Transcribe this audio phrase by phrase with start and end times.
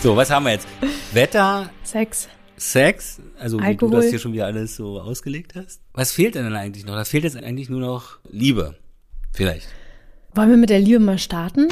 [0.00, 0.68] So, was haben wir jetzt?
[1.12, 2.28] Wetter, Sex.
[2.56, 3.96] Sex, also wie du Alkohol.
[3.96, 5.80] das hier schon wieder alles so ausgelegt hast.
[5.92, 6.94] Was fehlt denn dann eigentlich noch?
[6.94, 8.76] Da fehlt jetzt eigentlich nur noch Liebe.
[9.32, 9.66] Vielleicht.
[10.34, 11.66] Wollen wir mit der Liebe mal starten?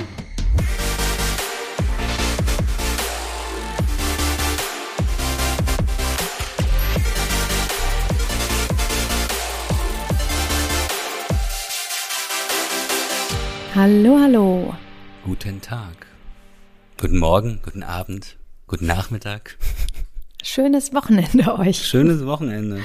[13.77, 14.74] Hallo, hallo.
[15.24, 16.06] Guten Tag.
[16.98, 18.36] Guten Morgen, guten Abend,
[18.66, 19.59] guten Nachmittag.
[20.42, 21.87] Schönes Wochenende euch.
[21.87, 22.80] Schönes Wochenende.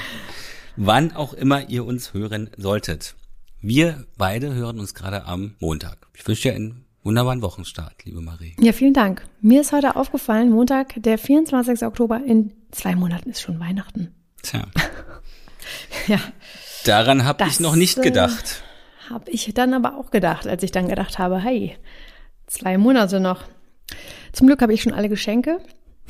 [0.76, 3.16] Wann auch immer ihr uns hören solltet.
[3.62, 6.08] Wir beide hören uns gerade am Montag.
[6.14, 8.56] Ich wünsche dir einen wunderbaren Wochenstart, liebe Marie.
[8.60, 9.26] Ja, vielen Dank.
[9.42, 11.84] Mir ist heute aufgefallen, Montag, der 24.
[11.86, 14.14] Oktober, in zwei Monaten ist schon Weihnachten.
[14.42, 14.64] Tja,
[16.08, 16.20] Ja,
[16.86, 18.64] daran habe ich noch nicht äh, gedacht.
[19.10, 21.78] habe ich dann aber auch gedacht, als ich dann gedacht habe, hey,
[22.48, 23.44] zwei Monate noch.
[24.32, 25.60] Zum Glück habe ich schon alle Geschenke.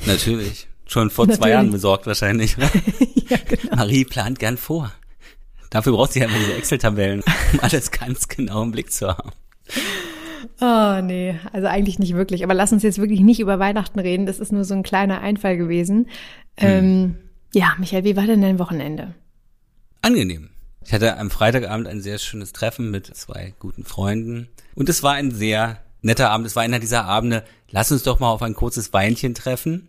[0.06, 0.68] Natürlich.
[0.86, 1.52] Schon vor zwei Natürlich.
[1.52, 2.56] Jahren besorgt wahrscheinlich.
[3.28, 3.76] ja, genau.
[3.76, 4.92] Marie plant gern vor.
[5.70, 9.30] Dafür braucht sie ja immer diese Excel-Tabellen, um alles ganz genau im Blick zu haben.
[10.60, 12.44] Oh, nee, also eigentlich nicht wirklich.
[12.44, 14.26] Aber lass uns jetzt wirklich nicht über Weihnachten reden.
[14.26, 16.08] Das ist nur so ein kleiner Einfall gewesen.
[16.56, 17.16] Ähm,
[17.54, 19.14] ja, Michael, wie war denn dein Wochenende?
[20.02, 20.50] Angenehm.
[20.84, 24.48] Ich hatte am Freitagabend ein sehr schönes Treffen mit zwei guten Freunden.
[24.74, 26.46] Und es war ein sehr netter Abend.
[26.46, 29.88] Es war einer dieser Abende, lass uns doch mal auf ein kurzes Weinchen treffen.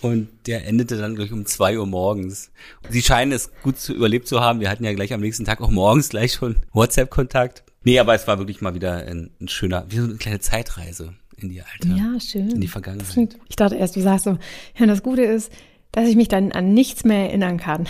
[0.00, 2.52] Und der endete dann gleich um zwei Uhr morgens.
[2.88, 4.60] Sie scheinen es gut zu überlebt zu haben.
[4.60, 7.64] Wir hatten ja gleich am nächsten Tag auch morgens gleich schon WhatsApp-Kontakt.
[7.82, 11.14] Nee, aber es war wirklich mal wieder ein, ein schöner, wie so eine kleine Zeitreise
[11.36, 12.50] in die alte, Ja, schön.
[12.50, 13.36] in die Vergangenheit.
[13.48, 14.38] Ich dachte erst, du sagst so,
[14.76, 15.50] ja, das Gute ist,
[15.90, 17.88] dass ich mich dann an nichts mehr erinnern kann.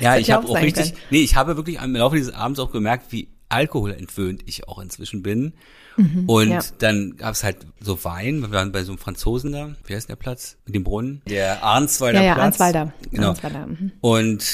[0.00, 1.02] Ja, ich habe auch auch richtig, können.
[1.10, 5.22] nee, ich habe wirklich im Laufe dieses Abends auch gemerkt, wie alkoholentwöhnt ich auch inzwischen
[5.22, 5.54] bin.
[6.00, 6.60] Mhm, Und ja.
[6.78, 10.16] dann gab's halt so Wein, wir waren bei so einem Franzosen da, wie heißt der
[10.16, 10.56] Platz?
[10.66, 11.22] Mit dem Brunnen?
[11.28, 12.44] Der Arnswalder Ja, ja, Platz.
[12.60, 12.92] Arnswalder.
[13.10, 13.28] Genau.
[13.28, 13.92] Arnswalder, mhm.
[14.00, 14.44] Und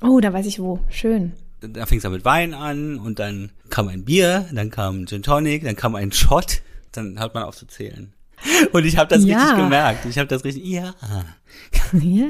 [0.00, 0.80] Oh, da weiß ich wo.
[0.88, 1.32] Schön.
[1.60, 5.06] da fing es dann mit Wein an und dann kam ein Bier, dann kam ein
[5.06, 8.12] Gin Tonic, dann kam ein Shot, dann hört man auf zu zählen.
[8.72, 9.36] Und ich habe das Ja.
[9.38, 10.04] richtig gemerkt.
[10.06, 10.94] Ich habe das richtig, ja.
[11.92, 12.26] Ja.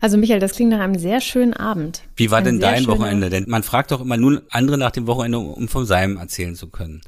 [0.00, 2.02] Also Michael, das klingt nach einem sehr schönen Abend.
[2.14, 3.28] Wie war Ein denn dein Wochenende?
[3.28, 6.68] Denn man fragt doch immer nur andere nach dem Wochenende, um von seinem erzählen zu
[6.68, 7.00] können.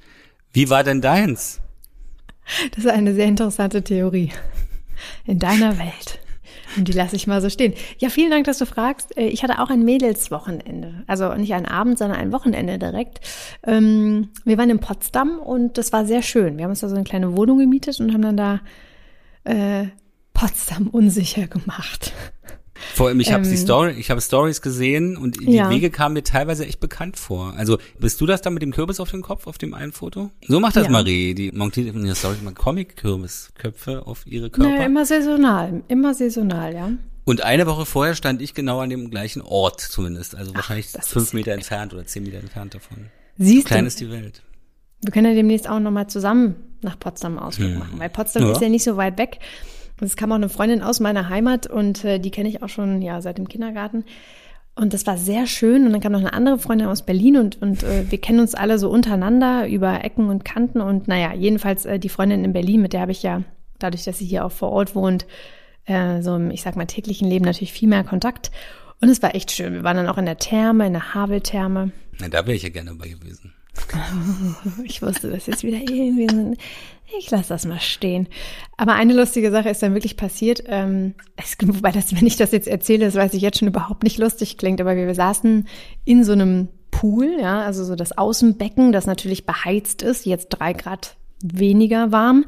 [0.53, 1.61] Wie war denn deins?
[2.75, 4.33] Das ist eine sehr interessante Theorie.
[5.25, 6.19] In deiner Welt.
[6.77, 7.75] Und die lasse ich mal so stehen.
[7.99, 9.17] Ja, vielen Dank, dass du fragst.
[9.17, 11.05] Äh, Ich hatte auch ein Mädelswochenende.
[11.07, 13.21] Also nicht ein Abend, sondern ein Wochenende direkt.
[13.67, 16.57] Ähm, Wir waren in Potsdam und das war sehr schön.
[16.59, 18.61] Wir haben uns da so eine kleine Wohnung gemietet und haben dann da
[19.45, 19.87] äh,
[20.33, 22.13] Potsdam unsicher gemacht.
[22.95, 25.71] Vor allem, ich habe die Ähm, Story, ich habe Stories gesehen und die Ja.
[25.71, 27.55] Wege kamen mir teilweise echt bekannt vor.
[27.57, 30.31] Also bist du das da mit dem Kürbis auf dem Kopf auf dem einen Foto?
[30.47, 30.91] So macht das Ja.
[30.91, 31.35] Marie.
[31.35, 34.71] Die montiert in der Story immer Comic-Kürbisköpfe auf ihre Körper.
[34.71, 35.83] Naja, immer saisonal.
[35.89, 36.91] Immer saisonal, ja.
[37.25, 40.35] Und eine Woche vorher stand ich genau an dem gleichen Ort zumindest.
[40.35, 43.07] Also wahrscheinlich das fünf Meter entfernt oder zehn Meter entfernt davon.
[43.39, 44.43] Siehst Klein du, ist die Welt.
[45.03, 48.53] Wir können ja demnächst auch nochmal zusammen nach Potsdam Ausflug machen, weil Potsdam Ja.
[48.53, 49.39] ist ja nicht so weit weg.
[50.01, 53.03] Es kam auch eine Freundin aus meiner Heimat und äh, die kenne ich auch schon
[53.03, 54.05] ja seit dem Kindergarten.
[54.77, 55.85] Und das war sehr schön.
[55.85, 58.55] Und dann kam noch eine andere Freundin aus Berlin und, und äh, wir kennen uns
[58.55, 60.81] alle so untereinander über Ecken und Kanten.
[60.81, 63.43] Und naja, jedenfalls äh, die Freundin in Berlin, mit der habe ich ja,
[63.79, 65.27] dadurch, dass sie hier auch vor Ort wohnt,
[65.87, 68.51] äh, so im, ich sag mal, täglichen Leben natürlich viel mehr Kontakt.
[69.03, 69.75] Und es war echt schön.
[69.75, 71.91] Wir waren dann auch in der Therme, in der Haveltherme.
[72.19, 73.53] Na, da wäre ich ja gerne bei gewesen.
[74.85, 76.29] Ich wusste das jetzt wieder irgendwie.
[76.29, 76.55] so-
[77.19, 78.29] Ich lasse das mal stehen.
[78.77, 80.63] Aber eine lustige Sache ist dann wirklich passiert.
[80.67, 84.03] Ähm, es, wobei das, wenn ich das jetzt erzähle, das weiß ich jetzt schon überhaupt
[84.05, 84.81] nicht lustig klingt.
[84.81, 85.67] Aber wir saßen
[86.05, 90.73] in so einem Pool, ja, also so das Außenbecken, das natürlich beheizt ist, jetzt drei
[90.73, 92.45] Grad weniger warm,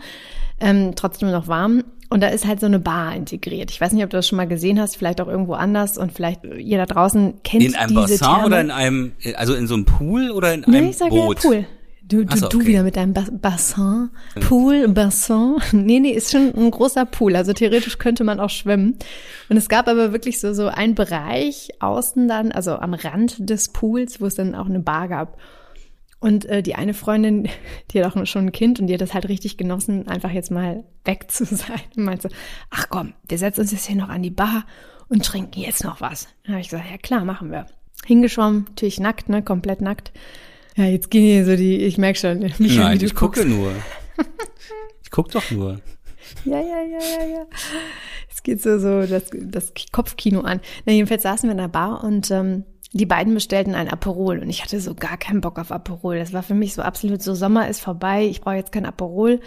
[0.60, 1.84] ähm, trotzdem noch warm.
[2.10, 3.70] Und da ist halt so eine Bar integriert.
[3.70, 6.12] Ich weiß nicht, ob du das schon mal gesehen hast, vielleicht auch irgendwo anders und
[6.12, 8.46] vielleicht ihr da draußen kennt In einem diese Bassin Therme.
[8.46, 11.42] oder in einem, also in so einem Pool oder in Nee, einem ich sage Boot?
[11.42, 11.66] ja Pool.
[12.12, 12.66] Du, du, so, du okay.
[12.66, 14.10] wieder mit deinem Ba- Bassin.
[14.40, 15.56] Pool, Bassin.
[15.72, 17.34] Nee, nee, ist schon ein großer Pool.
[17.36, 18.98] Also theoretisch könnte man auch schwimmen.
[19.48, 23.70] Und es gab aber wirklich so, so einen Bereich außen dann, also am Rand des
[23.70, 25.38] Pools, wo es dann auch eine Bar gab.
[26.20, 27.48] Und äh, die eine Freundin,
[27.90, 30.50] die hat auch schon ein Kind und die hat das halt richtig genossen, einfach jetzt
[30.50, 31.80] mal weg zu sein.
[31.96, 32.28] Und meinte,
[32.68, 34.66] ach komm, wir setzen uns jetzt hier noch an die Bar
[35.08, 36.28] und trinken jetzt noch was.
[36.44, 37.64] Da habe ich gesagt, ja klar, machen wir.
[38.04, 40.12] Hingeschwommen, natürlich nackt, ne, komplett nackt.
[40.76, 43.48] Ja, jetzt gehen hier so die, ich merk schon, Michael, Nein, ich gucke guckst.
[43.48, 43.72] nur.
[45.04, 45.78] Ich guck doch nur.
[46.46, 47.46] Ja, ja, ja, ja, ja.
[48.30, 50.60] Es geht so, so das, das Kopfkino an.
[50.86, 54.50] Na, jedenfalls saßen wir in der Bar und ähm, die beiden bestellten ein Aperol und
[54.50, 56.18] ich hatte so gar keinen Bock auf Aperol.
[56.18, 59.40] Das war für mich so absolut so Sommer ist vorbei, ich brauche jetzt kein Aperol.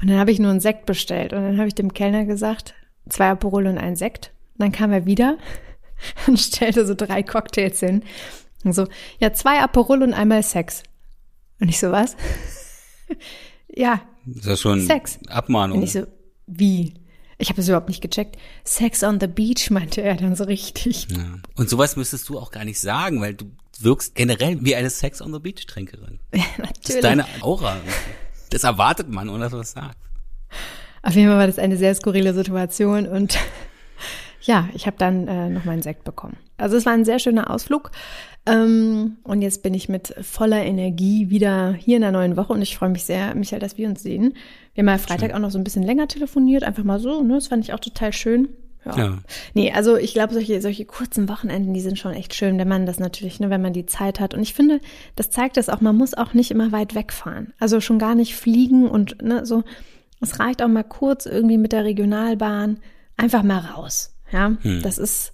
[0.00, 2.74] Und dann habe ich nur einen Sekt bestellt und dann habe ich dem Kellner gesagt,
[3.08, 4.32] zwei Aperol und ein Sekt.
[4.54, 5.36] Und dann kam er wieder
[6.26, 8.02] und stellte so drei Cocktails hin.
[8.66, 8.86] Und so,
[9.18, 10.82] ja, zwei Aperol und einmal Sex.
[11.60, 12.16] Und ich so, was?
[13.68, 14.02] ja.
[14.26, 15.18] Das ist schon Sex.
[15.28, 15.78] Abmahnung.
[15.78, 16.06] Und ich so,
[16.46, 16.94] wie?
[17.38, 18.36] Ich habe es überhaupt nicht gecheckt.
[18.64, 21.06] Sex on the Beach meinte er dann so richtig.
[21.10, 21.38] Ja.
[21.54, 23.46] Und sowas müsstest du auch gar nicht sagen, weil du
[23.78, 26.18] wirkst generell wie eine Sex on the Beach Trinkerin.
[26.34, 26.80] Ja, natürlich.
[26.82, 27.76] Das ist deine Aura.
[28.50, 29.98] Das erwartet man, ohne dass du das sagst.
[31.02, 33.38] Auf jeden Fall war das eine sehr skurrile Situation und
[34.42, 36.36] ja, ich habe dann äh, noch meinen Sekt bekommen.
[36.56, 37.90] Also es war ein sehr schöner Ausflug.
[38.46, 42.62] Ähm, und jetzt bin ich mit voller Energie wieder hier in der neuen Woche und
[42.62, 44.34] ich freue mich sehr, Michael, dass wir uns sehen.
[44.74, 45.36] Wir haben ja Freitag schön.
[45.36, 47.34] auch noch so ein bisschen länger telefoniert, einfach mal so, ne?
[47.34, 48.48] Das fand ich auch total schön.
[48.84, 48.96] Ja.
[48.96, 49.18] ja.
[49.54, 52.86] Nee, also ich glaube, solche, solche kurzen Wochenenden, die sind schon echt schön, wenn man
[52.86, 54.32] das natürlich, ne, wenn man die Zeit hat.
[54.32, 54.80] Und ich finde,
[55.16, 57.52] das zeigt es auch, man muss auch nicht immer weit wegfahren.
[57.58, 59.64] Also schon gar nicht fliegen und ne, so.
[60.20, 62.78] Es reicht auch mal kurz irgendwie mit der Regionalbahn
[63.16, 64.14] einfach mal raus.
[64.32, 64.82] Ja, hm.
[64.82, 65.32] das ist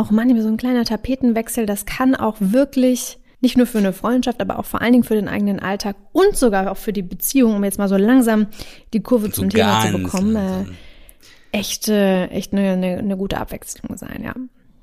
[0.00, 1.66] auch manchmal so ein kleiner Tapetenwechsel.
[1.66, 5.14] Das kann auch wirklich nicht nur für eine Freundschaft, aber auch vor allen Dingen für
[5.14, 8.46] den eigenen Alltag und sogar auch für die Beziehung, um jetzt mal so langsam
[8.92, 10.64] die Kurve so zum Thema zu bekommen, äh,
[11.56, 14.34] echt, äh, echt eine, eine, eine gute Abwechslung sein, ja.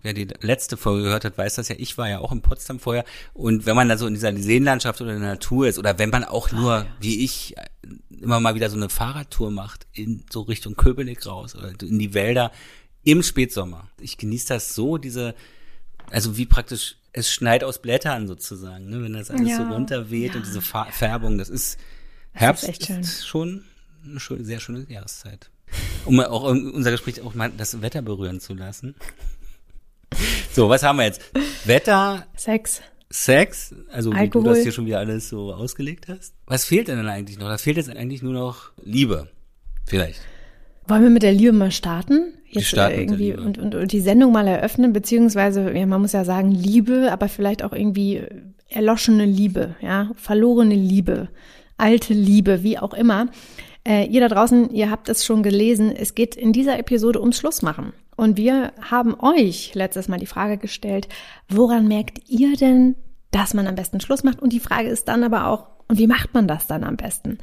[0.04, 1.76] Wer die letzte Folge gehört hat, weiß das ja.
[1.78, 3.04] Ich war ja auch in Potsdam vorher.
[3.34, 6.12] Und wenn man da so in dieser Seenlandschaft oder in der Natur ist, oder wenn
[6.12, 6.86] man auch nur, oh, ja.
[7.02, 7.56] wie ich,
[8.10, 12.14] immer mal wieder so eine Fahrradtour macht, in so Richtung Köpenick raus oder in die
[12.14, 12.52] Wälder
[13.08, 13.88] im Spätsommer.
[14.02, 15.34] Ich genieße das so, diese,
[16.12, 19.02] also wie praktisch, es schneit aus Blättern sozusagen, ne?
[19.02, 19.58] wenn das alles ja.
[19.58, 20.38] so runterweht ja.
[20.38, 21.80] und diese Färbung, das ist,
[22.34, 23.64] Herbst ist, ist schon
[24.06, 25.50] eine schön, sehr schöne Jahreszeit.
[26.04, 28.96] Um auch unser Gespräch auch mal das Wetter berühren zu lassen.
[30.54, 31.22] So, was haben wir jetzt?
[31.66, 32.26] Wetter.
[32.36, 32.82] Sex.
[33.12, 34.42] Sex, also Alkohol.
[34.42, 36.34] wie du das hier schon wieder alles so ausgelegt hast.
[36.48, 37.48] Was fehlt denn dann eigentlich noch?
[37.48, 39.30] Da fehlt jetzt eigentlich nur noch Liebe.
[39.86, 40.22] Vielleicht.
[40.88, 42.34] Wollen wir mit der Liebe mal starten?
[42.50, 46.24] Jetzt starten irgendwie und, und, und die Sendung mal eröffnen, beziehungsweise, ja, man muss ja
[46.24, 48.22] sagen, Liebe, aber vielleicht auch irgendwie
[48.70, 51.30] erloschene Liebe, ja, verlorene Liebe,
[51.78, 53.28] alte Liebe, wie auch immer.
[53.86, 57.38] Äh, ihr da draußen, ihr habt es schon gelesen, es geht in dieser Episode ums
[57.38, 57.94] Schlussmachen.
[58.16, 61.08] Und wir haben euch letztes Mal die Frage gestellt,
[61.50, 62.96] woran merkt ihr denn,
[63.32, 64.42] dass man am besten Schluss macht?
[64.42, 67.38] Und die Frage ist dann aber auch, und wie macht man das dann am besten?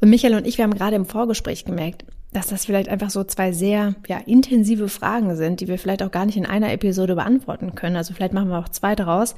[0.00, 2.04] Und Michael und ich, wir haben gerade im Vorgespräch gemerkt,
[2.36, 6.10] dass das vielleicht einfach so zwei sehr ja, intensive Fragen sind, die wir vielleicht auch
[6.10, 7.96] gar nicht in einer Episode beantworten können.
[7.96, 9.34] Also vielleicht machen wir auch zwei daraus.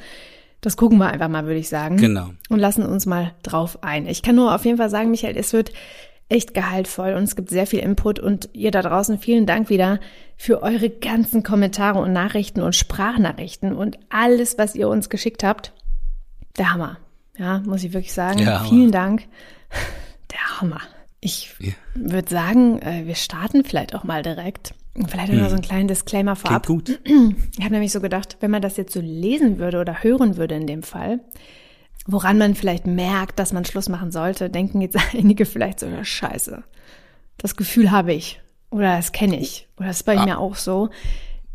[0.60, 1.96] Das gucken wir einfach mal, würde ich sagen.
[1.96, 2.30] Genau.
[2.48, 4.08] Und lassen uns mal drauf ein.
[4.08, 5.72] Ich kann nur auf jeden Fall sagen, Michael, es wird
[6.28, 10.00] echt gehaltvoll und es gibt sehr viel Input und ihr da draußen vielen Dank wieder
[10.36, 15.72] für eure ganzen Kommentare und Nachrichten und Sprachnachrichten und alles, was ihr uns geschickt habt.
[16.58, 16.98] Der Hammer.
[17.38, 18.40] Ja, muss ich wirklich sagen.
[18.40, 19.22] Ja, vielen Dank.
[20.32, 20.80] Der Hammer.
[21.20, 21.72] Ich ja.
[21.94, 24.74] würde sagen, äh, wir starten vielleicht auch mal direkt.
[25.08, 25.40] Vielleicht hm.
[25.40, 26.66] noch so einen kleinen Disclaimer vorab.
[26.66, 27.00] Klingt gut.
[27.56, 30.54] Ich habe nämlich so gedacht, wenn man das jetzt so lesen würde oder hören würde
[30.54, 31.20] in dem Fall,
[32.06, 36.04] woran man vielleicht merkt, dass man Schluss machen sollte, denken jetzt einige vielleicht so, ja,
[36.04, 36.62] scheiße.
[37.36, 38.40] Das Gefühl habe ich.
[38.70, 39.68] Oder das kenne ich.
[39.76, 40.24] Oder das ist bei ah.
[40.24, 40.90] mir auch so.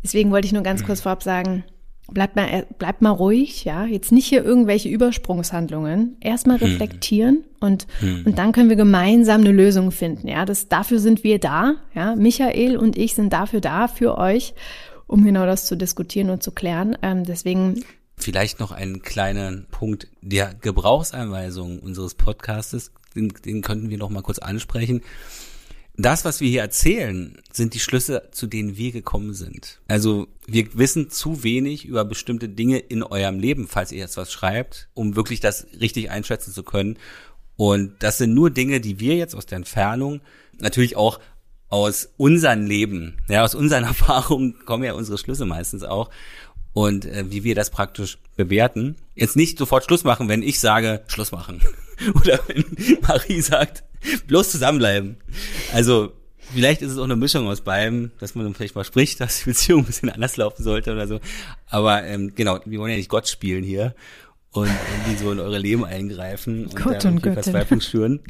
[0.02, 1.64] Deswegen wollte ich nur ganz kurz vorab sagen,
[2.10, 3.84] bleibt mal, bleibt mal ruhig, ja.
[3.84, 6.16] Jetzt nicht hier irgendwelche Übersprungshandlungen.
[6.20, 6.66] Erstmal hm.
[6.66, 7.44] reflektieren hm.
[7.60, 8.22] und, hm.
[8.26, 10.44] und dann können wir gemeinsam eine Lösung finden, ja.
[10.44, 12.14] Das, dafür sind wir da, ja.
[12.16, 14.54] Michael und ich sind dafür da, für euch,
[15.06, 16.96] um genau das zu diskutieren und zu klären.
[17.02, 17.84] Ähm, deswegen
[18.16, 24.22] Vielleicht noch einen kleinen Punkt der Gebrauchsanweisung unseres Podcastes, den, den könnten wir noch mal
[24.22, 25.02] kurz ansprechen.
[25.96, 29.80] Das, was wir hier erzählen, sind die Schlüsse, zu denen wir gekommen sind.
[29.86, 34.32] Also wir wissen zu wenig über bestimmte Dinge in eurem Leben, falls ihr jetzt was
[34.32, 36.98] schreibt, um wirklich das richtig einschätzen zu können.
[37.56, 40.20] Und das sind nur Dinge, die wir jetzt aus der Entfernung,
[40.58, 41.20] natürlich auch
[41.68, 46.10] aus unserem Leben, ja, aus unseren Erfahrungen kommen ja unsere Schlüsse meistens auch
[46.72, 48.96] und äh, wie wir das praktisch bewerten.
[49.14, 51.60] Jetzt nicht sofort Schluss machen, wenn ich sage, Schluss machen.
[52.14, 52.64] Oder wenn
[53.00, 53.84] Marie sagt,
[54.26, 55.16] bloß zusammenbleiben.
[55.72, 56.12] Also
[56.52, 59.50] vielleicht ist es auch eine Mischung aus beidem, dass man vielleicht mal spricht, dass die
[59.50, 61.20] Beziehung ein bisschen anders laufen sollte oder so.
[61.68, 63.94] Aber ähm, genau, wir wollen ja nicht Gott spielen hier
[64.54, 68.20] und irgendwie so in eure Leben eingreifen und Gott und Verzweiflung schüren.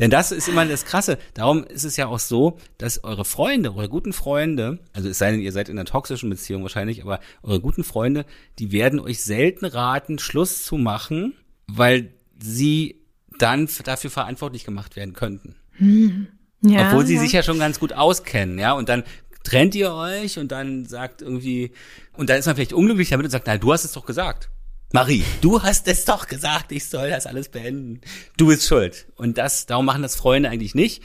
[0.00, 1.18] Denn das ist immer das Krasse.
[1.34, 5.30] Darum ist es ja auch so, dass eure Freunde, eure guten Freunde, also es sei
[5.30, 8.26] denn, ihr seid in einer toxischen Beziehung wahrscheinlich, aber eure guten Freunde,
[8.58, 11.34] die werden euch selten raten, Schluss zu machen,
[11.68, 12.97] weil sie
[13.38, 15.56] dann dafür verantwortlich gemacht werden könnten.
[15.76, 16.28] Hm.
[16.62, 17.20] Ja, Obwohl sie ja.
[17.20, 19.04] sich ja schon ganz gut auskennen, ja, und dann
[19.44, 21.72] trennt ihr euch und dann sagt irgendwie,
[22.16, 24.50] und dann ist man vielleicht unglücklich damit und sagt, nein, du hast es doch gesagt.
[24.92, 28.00] Marie, du hast es doch gesagt, ich soll das alles beenden.
[28.36, 29.06] Du bist schuld.
[29.16, 31.02] Und das, darum machen das Freunde eigentlich nicht.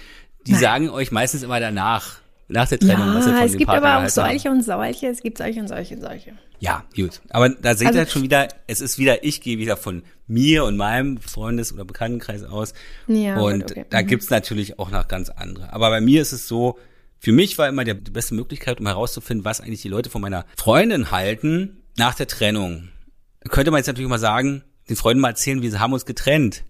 [0.48, 0.62] Die Nein.
[0.62, 2.20] sagen euch meistens immer danach,
[2.54, 4.12] nach der Trennung, was ihr Ja, von es gibt Partner aber auch habt.
[4.12, 6.32] solche und solche, es gibt solche und solche und solche.
[6.60, 7.22] Ja, gut.
[7.30, 10.64] Aber da seht Also- ihr schon wieder, es ist wieder, ich gehe wieder von mir
[10.64, 12.74] und meinem Freundes- oder Bekanntenkreis aus.
[13.08, 13.86] Ja, gut, und okay.
[13.90, 14.08] da Mhm.
[14.08, 15.74] gibt's natürlich auch noch ganz andere.
[15.74, 16.80] Aber bei mir ist es so,
[17.20, 20.46] für mich war immer die beste Möglichkeit, um herauszufinden, was eigentlich die Leute von meiner
[20.58, 22.90] Freundin halten nach der Trennung.
[23.50, 26.64] Könnte man jetzt natürlich mal sagen, den Freunden mal erzählen, wir haben uns getrennt.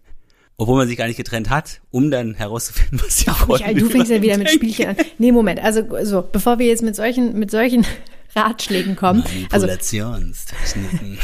[0.57, 3.89] Obwohl man sich gar nicht getrennt hat, um dann herauszufinden, was die Freunde Michael, du
[3.89, 4.49] fängst ja wieder mit.
[4.51, 4.95] Spielchen an.
[5.17, 7.85] Nee, Moment, also so, bevor wir jetzt mit solchen, mit solchen
[8.35, 9.23] Ratschlägen kommen.
[9.51, 11.17] Also Manipulationstechniken.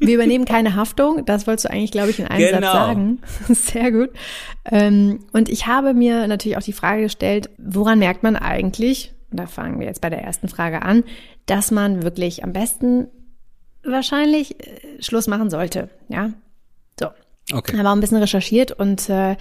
[0.00, 2.60] wir übernehmen keine Haftung, das wolltest du eigentlich, glaube ich, in einem Genau.
[2.60, 3.20] Satz sagen.
[3.48, 4.10] Sehr gut.
[4.64, 9.40] Ähm, und ich habe mir natürlich auch die Frage gestellt, woran merkt man eigentlich, und
[9.40, 11.04] da fangen wir jetzt bei der ersten Frage an,
[11.46, 13.08] dass man wirklich am besten
[13.84, 15.88] wahrscheinlich äh, Schluss machen sollte.
[16.08, 16.30] Ja.
[17.52, 17.78] Okay.
[17.78, 19.36] habe auch ein bisschen recherchiert und äh,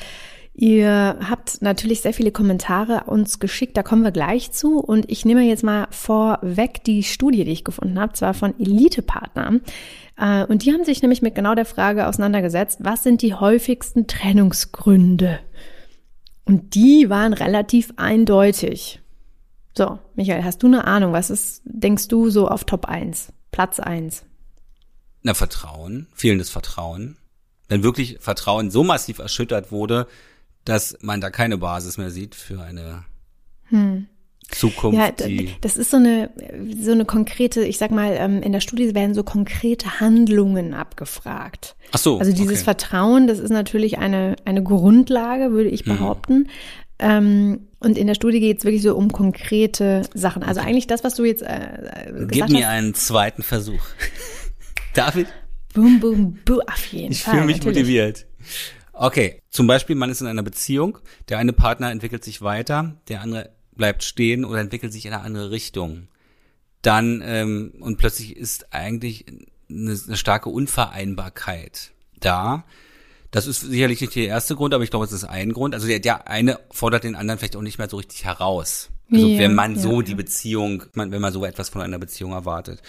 [0.53, 4.79] ihr habt natürlich sehr viele Kommentare uns geschickt, da kommen wir gleich zu.
[4.79, 9.61] Und ich nehme jetzt mal vorweg die Studie, die ich gefunden habe, zwar von Elite-Partnern.
[10.17, 14.07] Äh, und die haben sich nämlich mit genau der Frage auseinandergesetzt, was sind die häufigsten
[14.07, 15.39] Trennungsgründe?
[16.45, 19.01] Und die waren relativ eindeutig.
[19.75, 23.79] So, Michael, hast du eine Ahnung, was ist, denkst du so auf Top 1, Platz
[23.79, 24.23] 1?
[25.23, 27.17] Na, Vertrauen, fehlendes Vertrauen.
[27.67, 30.07] Wenn wirklich Vertrauen so massiv erschüttert wurde,
[30.65, 33.03] dass man da keine Basis mehr sieht für eine
[34.51, 35.11] Zukunft, Ja,
[35.61, 36.29] das ist so eine,
[36.79, 41.75] so eine konkrete, ich sag mal, ähm, in der Studie werden so konkrete Handlungen abgefragt.
[41.91, 42.63] Ach so, Also dieses okay.
[42.63, 45.97] Vertrauen, das ist natürlich eine, eine Grundlage, würde ich Mhm.
[45.97, 46.49] behaupten.
[46.99, 50.43] Ähm, und in der Studie geht es wirklich so um konkrete Sachen.
[50.43, 52.73] Also eigentlich das, was du jetzt äh, äh, Gib gesagt mir hast.
[52.73, 53.83] einen zweiten Versuch.
[54.93, 55.27] David,
[55.75, 57.35] Boom, boom, boom, auf jeden ich Fall.
[57.35, 57.77] fühle mich natürlich.
[57.77, 58.25] motiviert.
[58.93, 60.97] Okay, zum Beispiel, man ist in einer Beziehung,
[61.29, 65.21] der eine Partner entwickelt sich weiter, der andere bleibt stehen oder entwickelt sich in eine
[65.21, 66.07] andere Richtung.
[66.81, 69.25] Dann, ähm, und plötzlich ist eigentlich
[69.69, 72.63] eine, eine starke Unvereinbarkeit da.
[73.31, 75.73] Das ist sicherlich nicht der erste Grund, aber ich glaube, es ist ein Grund.
[75.73, 78.91] Also der, der eine fordert den anderen vielleicht auch nicht mehr so richtig heraus.
[79.11, 80.03] Also Ja, wenn man ja, so ja.
[80.03, 82.81] die Beziehung, wenn man so etwas von einer Beziehung erwartet.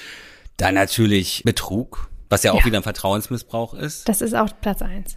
[0.57, 2.65] Dann natürlich Betrug, was ja auch Ja.
[2.67, 4.09] wieder ein Vertrauensmissbrauch ist.
[4.09, 5.17] Das ist auch Platz eins.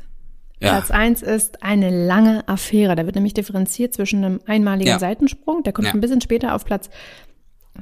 [0.62, 0.72] Ja.
[0.72, 2.96] Platz eins ist eine lange Affäre.
[2.96, 5.00] Da wird nämlich differenziert zwischen einem einmaligen Ja.
[5.00, 6.90] Seitensprung, der kommt ein bisschen später auf Platz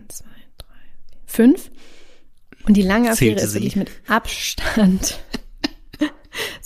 [0.09, 0.25] zwei,
[0.57, 0.67] drei,
[1.09, 1.71] vier, fünf.
[2.67, 3.55] Und die lange Affäre Zählte ist sie?
[3.59, 5.19] wirklich mit Abstand,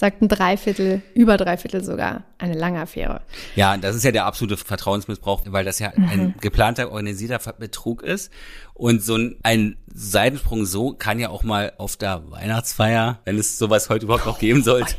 [0.01, 3.22] sagt ein Dreiviertel, über Dreiviertel sogar, eine lange Affäre.
[3.55, 6.10] Ja, das ist ja der absolute Vertrauensmissbrauch, weil das ja Mhm.
[6.10, 8.31] ein geplanter, organisierter Betrug ist.
[8.74, 13.60] Und so ein, ein Seitensprung so kann ja auch mal auf der Weihnachtsfeier, wenn es
[13.60, 14.96] sowas heute überhaupt noch geben sollte.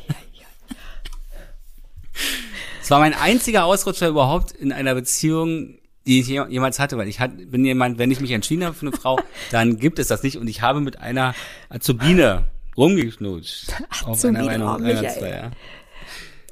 [2.80, 7.08] Es war mein einziger Ausrutscher überhaupt in einer Beziehung, die ich je- jemals hatte, weil
[7.08, 9.18] ich hat, bin jemand, wenn ich mich entschieden habe für eine Frau,
[9.50, 10.36] dann gibt es das nicht.
[10.36, 11.34] Und ich habe mit einer
[11.68, 12.44] Azubine
[12.76, 13.72] rumgeknutscht.
[14.04, 15.50] auf einer oh, Michael.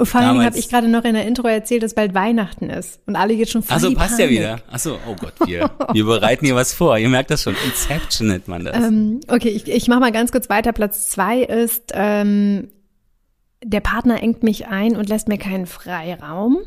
[0.00, 3.00] Und vor allem habe ich gerade noch in der Intro erzählt, dass bald Weihnachten ist.
[3.04, 4.40] Und alle jetzt schon voll Achso, die passt ja Panik.
[4.40, 4.62] wieder.
[4.70, 6.96] Achso, oh Gott, wir, wir bereiten hier was vor.
[6.96, 7.54] Ihr merkt das schon.
[7.66, 8.76] Inception nennt man das.
[8.76, 10.72] Ähm, okay, ich, ich mache mal ganz kurz weiter.
[10.72, 12.68] Platz zwei ist, ähm,
[13.62, 16.60] der Partner engt mich ein und lässt mir keinen Freiraum.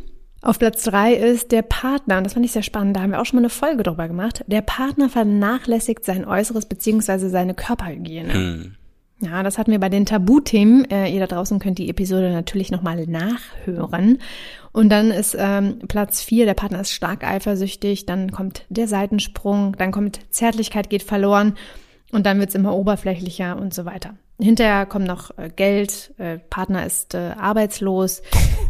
[0.43, 3.21] Auf Platz drei ist der Partner, und das fand ich sehr spannend, da haben wir
[3.21, 4.43] auch schon mal eine Folge drüber gemacht.
[4.45, 8.33] Der Partner vernachlässigt sein Äußeres beziehungsweise seine Körperhygiene.
[8.33, 8.75] Hm.
[9.23, 10.89] Ja, das hatten wir bei den Tabuthemen.
[10.89, 14.19] Äh, ihr da draußen könnt die Episode natürlich nochmal nachhören.
[14.71, 19.75] Und dann ist ähm, Platz vier, der Partner ist stark eifersüchtig, dann kommt der Seitensprung,
[19.77, 21.55] dann kommt Zärtlichkeit geht verloren
[22.11, 24.15] und dann wird's immer oberflächlicher und so weiter.
[24.39, 28.23] Hinterher kommt noch äh, Geld, äh, Partner ist äh, arbeitslos,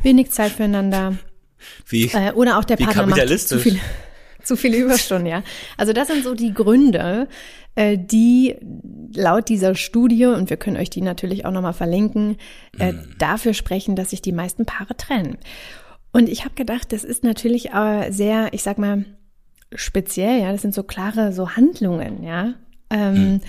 [0.03, 1.17] wenig Zeit füreinander.
[1.87, 3.79] Wie, Äh, oder auch der Partner macht zu viele,
[4.43, 5.41] zu viele Überstunden, ja.
[5.77, 7.29] Also das sind so die Gründe,
[7.75, 8.55] die
[9.15, 12.37] laut dieser Studie, und wir können euch die natürlich auch nochmal verlinken,
[12.79, 13.15] äh, Mhm.
[13.19, 15.37] dafür sprechen, dass sich die meisten Paare trennen.
[16.11, 19.05] Und ich habe gedacht, das ist natürlich äh, sehr, ich sag mal,
[19.73, 22.53] speziell, ja, das sind so klare so Handlungen, ja.
[22.91, 23.41] Ähm,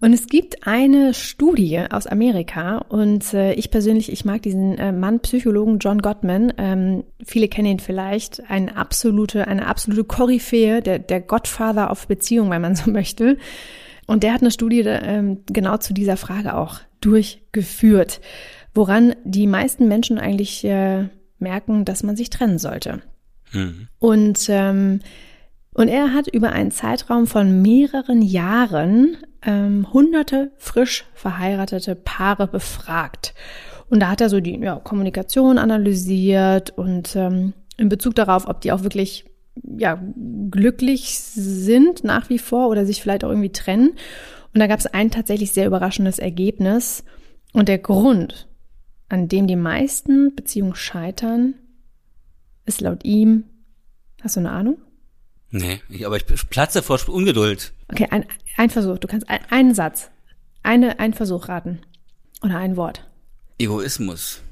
[0.00, 4.92] Und es gibt eine Studie aus Amerika und äh, ich persönlich, ich mag diesen äh,
[4.92, 6.54] Mann, Psychologen John Gottman.
[6.56, 12.48] Ähm, viele kennen ihn vielleicht, eine absolute, eine absolute Koryphäe, der, der Godfather auf Beziehung,
[12.50, 13.36] wenn man so möchte.
[14.06, 18.22] Und der hat eine Studie ähm, genau zu dieser Frage auch durchgeführt,
[18.74, 23.02] woran die meisten Menschen eigentlich äh, merken, dass man sich trennen sollte.
[23.50, 23.88] hm.
[23.98, 25.00] Und, ähm,
[25.80, 33.32] Und er hat über einen Zeitraum von mehreren Jahren ähm, hunderte frisch verheiratete Paare befragt.
[33.88, 38.60] Und da hat er so die ja, Kommunikation analysiert und ähm, in Bezug darauf, ob
[38.60, 39.24] die auch wirklich
[39.78, 39.98] ja,
[40.50, 43.92] glücklich sind nach wie vor oder sich vielleicht auch irgendwie trennen.
[44.52, 47.04] Und da gab es ein tatsächlich sehr überraschendes Ergebnis.
[47.54, 48.48] Und der Grund,
[49.08, 51.54] an dem die meisten Beziehungen scheitern,
[52.66, 53.44] ist laut ihm,
[54.20, 54.76] hast du eine Ahnung?
[55.50, 57.72] Nee, ich, aber ich platze vor Ungeduld.
[57.90, 58.24] Okay, ein,
[58.56, 58.98] ein Versuch.
[58.98, 60.10] Du kannst ein, einen Satz,
[60.62, 61.80] eine, einen Versuch raten.
[62.42, 63.06] Oder ein Wort.
[63.58, 64.42] Egoismus.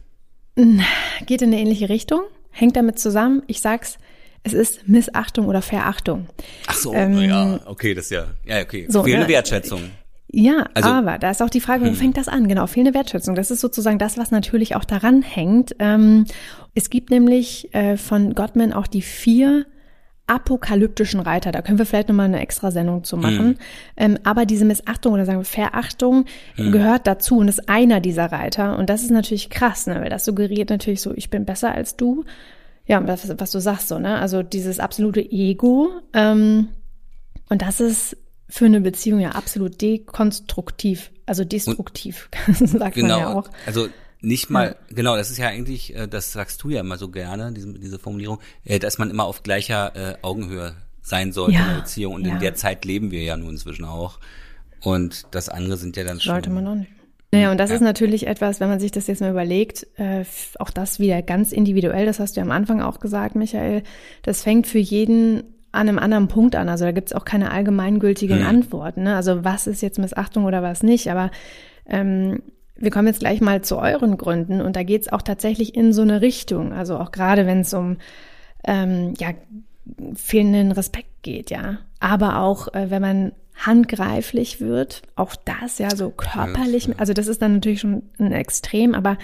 [0.57, 3.43] Geht in eine ähnliche Richtung, hängt damit zusammen.
[3.47, 3.99] Ich sag's,
[4.43, 6.27] es ist Missachtung oder Verachtung.
[6.67, 8.87] Ach so, ähm, ja, okay, das ist ja, ja, okay.
[8.89, 9.83] So, Fehlende ne, Wertschätzung.
[10.31, 11.95] Ja, also, aber da ist auch die Frage, wo hm.
[11.95, 12.49] fängt das an?
[12.49, 13.35] Genau, fehlende Wertschätzung.
[13.35, 15.75] Das ist sozusagen das, was natürlich auch daran hängt.
[15.79, 16.27] Ähm,
[16.75, 19.65] es gibt nämlich äh, von Gottman auch die vier
[20.29, 21.53] apokalyptischen Reiter.
[21.53, 23.49] Da können wir vielleicht nochmal eine extra Sendung zu machen.
[23.49, 23.57] Mhm.
[23.97, 26.73] Ähm, aber diese Missachtung oder sagen wir Verachtung mhm.
[26.73, 28.79] gehört dazu und ist einer dieser Reiter.
[28.79, 30.01] Und das ist natürlich krass, ne?
[30.01, 32.25] weil das suggeriert natürlich so, ich bin besser als du.
[32.87, 34.19] Ja, was, was du sagst so, ne?
[34.19, 35.91] Also dieses absolute Ego.
[36.15, 36.69] Ähm,
[37.51, 38.17] und das ist
[38.49, 43.51] für eine Beziehung ja absolut dekonstruktiv, also destruktiv, sagt genau, man ja auch.
[43.67, 43.89] Also
[44.21, 44.95] nicht mal, ja.
[44.95, 47.99] genau, das ist ja eigentlich, äh, das sagst du ja immer so gerne, diese, diese
[47.99, 52.15] Formulierung, äh, dass man immer auf gleicher äh, Augenhöhe sein sollte ja, in der Beziehung.
[52.15, 52.35] Und ja.
[52.35, 54.19] in der Zeit leben wir ja nun inzwischen auch.
[54.83, 56.35] Und das andere sind ja dann schon.
[56.35, 56.91] Sollte man auch nicht.
[57.31, 57.77] Naja, und das ja.
[57.77, 60.25] ist natürlich etwas, wenn man sich das jetzt mal überlegt, äh,
[60.59, 63.83] auch das wieder ganz individuell, das hast du ja am Anfang auch gesagt, Michael,
[64.23, 66.71] das fängt für jeden an einem anderen Punkt an.
[66.71, 68.47] Also da gibt's auch keine allgemeingültigen hm.
[68.47, 69.03] Antworten.
[69.03, 69.15] Ne?
[69.15, 71.11] Also was ist jetzt Missachtung oder was nicht.
[71.11, 71.31] Aber
[71.87, 72.43] ähm,
[72.79, 76.03] wir kommen jetzt gleich mal zu euren Gründen und da geht's auch tatsächlich in so
[76.03, 76.73] eine Richtung.
[76.73, 77.97] Also auch gerade wenn es um
[78.65, 79.31] ähm, ja,
[80.15, 81.79] fehlenden Respekt geht, ja.
[82.01, 87.43] Aber auch äh, wenn man handgreiflich wird, auch das ja so körperlich, also das ist
[87.43, 89.19] dann natürlich schon ein Extrem, aber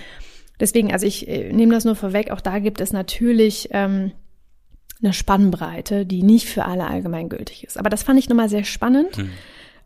[0.59, 4.11] deswegen, also ich äh, nehme das nur vorweg, auch da gibt es natürlich ähm,
[5.03, 7.79] eine Spannbreite, die nicht für alle allgemeingültig ist.
[7.79, 9.31] Aber das fand ich nochmal sehr spannend, hm.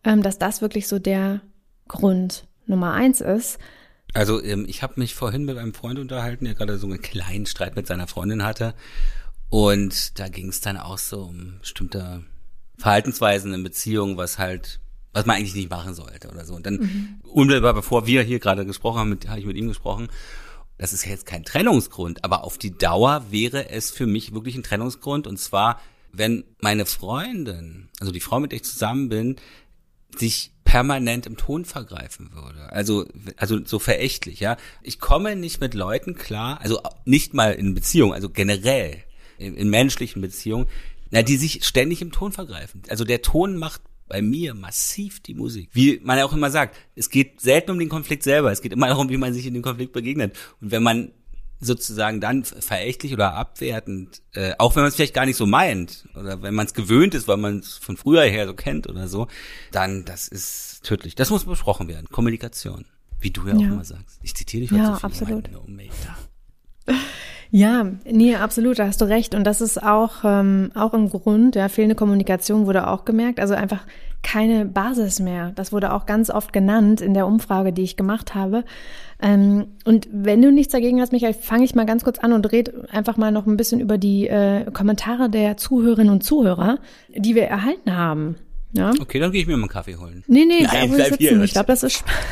[0.04, 1.40] ähm, dass das wirklich so der
[1.86, 3.58] Grund Nummer eins ist.
[4.14, 7.46] Also ähm, ich habe mich vorhin mit einem Freund unterhalten, der gerade so einen kleinen
[7.46, 8.74] Streit mit seiner Freundin hatte.
[9.50, 12.24] Und da ging es dann auch so um bestimmte
[12.78, 14.80] Verhaltensweisen in Beziehungen, was halt,
[15.12, 16.54] was man eigentlich nicht machen sollte oder so.
[16.54, 17.20] Und dann mhm.
[17.24, 20.08] unmittelbar bevor wir hier gerade gesprochen haben, habe ich mit ihm gesprochen.
[20.76, 24.54] Das ist ja jetzt kein Trennungsgrund, aber auf die Dauer wäre es für mich wirklich
[24.54, 25.26] ein Trennungsgrund.
[25.26, 25.80] Und zwar,
[26.12, 29.36] wenn meine Freundin, also die Frau, mit der ich zusammen bin,
[30.16, 32.70] sich permanent im Ton vergreifen würde.
[32.70, 34.56] Also, also so verächtlich, ja.
[34.82, 39.02] Ich komme nicht mit Leuten klar, also nicht mal in Beziehungen, also generell
[39.38, 40.66] in, in menschlichen Beziehungen,
[41.10, 42.82] na, die sich ständig im Ton vergreifen.
[42.88, 45.70] Also der Ton macht bei mir massiv die Musik.
[45.72, 48.72] Wie man ja auch immer sagt, es geht selten um den Konflikt selber, es geht
[48.72, 50.36] immer darum, wie man sich in dem Konflikt begegnet.
[50.60, 51.12] Und wenn man
[51.60, 56.08] sozusagen dann verächtlich oder abwertend, äh, auch wenn man es vielleicht gar nicht so meint
[56.14, 59.08] oder wenn man es gewöhnt ist, weil man es von früher her so kennt oder
[59.08, 59.26] so,
[59.72, 61.14] dann das ist tödlich.
[61.14, 62.08] Das muss besprochen werden.
[62.10, 62.84] Kommunikation,
[63.18, 63.56] wie du ja, ja.
[63.56, 64.20] auch immer sagst.
[64.22, 65.06] Ich zitiere dich heute ja, so viel.
[65.06, 65.48] absolut.
[67.50, 69.34] Ja, nee, absolut, da hast du recht.
[69.34, 73.40] Und das ist auch, ähm, auch ein Grund, ja, fehlende Kommunikation wurde auch gemerkt.
[73.40, 73.86] Also einfach
[74.22, 75.52] keine Basis mehr.
[75.52, 78.64] Das wurde auch ganz oft genannt in der Umfrage, die ich gemacht habe.
[79.20, 82.50] Ähm, und wenn du nichts dagegen hast, Michael, fange ich mal ganz kurz an und
[82.52, 86.78] red einfach mal noch ein bisschen über die äh, Kommentare der Zuhörerinnen und Zuhörer,
[87.14, 88.36] die wir erhalten haben.
[88.72, 88.92] Ja?
[89.00, 90.22] Okay, dann gehe ich mir mal einen Kaffee holen.
[90.28, 91.42] Nee, nee, Nein, wo sitzen.
[91.42, 92.20] Ich glaube, das ist spannend.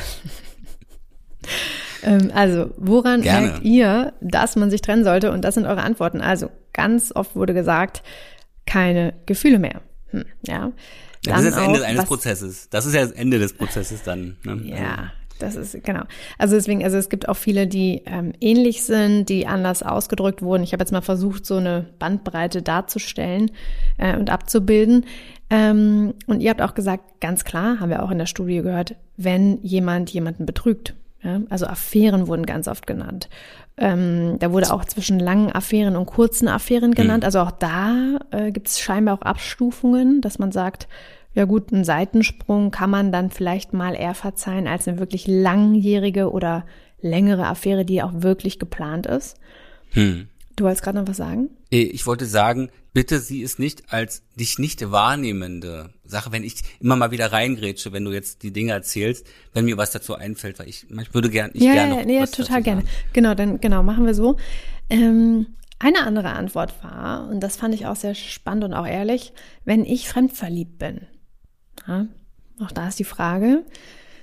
[2.02, 3.46] Ähm, also, woran Gerne.
[3.48, 5.32] merkt ihr, dass man sich trennen sollte?
[5.32, 6.20] Und das sind eure Antworten.
[6.20, 8.02] Also, ganz oft wurde gesagt,
[8.64, 9.80] keine Gefühle mehr.
[10.10, 10.72] Hm, ja.
[11.24, 12.68] das ist das Ende eines was, Prozesses.
[12.70, 14.36] Das ist ja das Ende des Prozesses dann.
[14.44, 14.60] Ne?
[14.64, 16.02] Ja, das ist genau.
[16.38, 20.62] Also deswegen, also es gibt auch viele, die ähm, ähnlich sind, die anders ausgedrückt wurden.
[20.62, 23.50] Ich habe jetzt mal versucht, so eine Bandbreite darzustellen
[23.98, 25.04] äh, und abzubilden.
[25.50, 28.96] Ähm, und ihr habt auch gesagt, ganz klar, haben wir auch in der Studie gehört,
[29.16, 33.28] wenn jemand jemanden betrügt, ja, also Affären wurden ganz oft genannt.
[33.78, 37.22] Ähm, da wurde auch zwischen langen Affären und kurzen Affären genannt.
[37.22, 37.26] Mhm.
[37.26, 40.88] Also auch da äh, gibt es scheinbar auch Abstufungen, dass man sagt,
[41.36, 46.32] ja gut, einen Seitensprung kann man dann vielleicht mal eher verzeihen als eine wirklich langjährige
[46.32, 46.64] oder
[47.00, 49.36] längere Affäre, die auch wirklich geplant ist.
[49.90, 50.28] Hm.
[50.56, 51.50] Du wolltest gerade noch was sagen?
[51.68, 56.96] Ich wollte sagen, bitte sieh es nicht als dich nicht wahrnehmende Sache, wenn ich immer
[56.96, 60.70] mal wieder reingrätsche, wenn du jetzt die Dinge erzählst, wenn mir was dazu einfällt, weil
[60.70, 62.84] ich, ich würde gerne, ich ja, gerne noch ja, ja, total gerne.
[63.12, 64.36] Genau, dann genau machen wir so.
[64.88, 69.34] Ähm, Eine andere Antwort war, und das fand ich auch sehr spannend und auch ehrlich,
[69.66, 71.02] wenn ich fremdverliebt bin.
[71.86, 72.06] Ja,
[72.60, 73.64] auch da ist die Frage,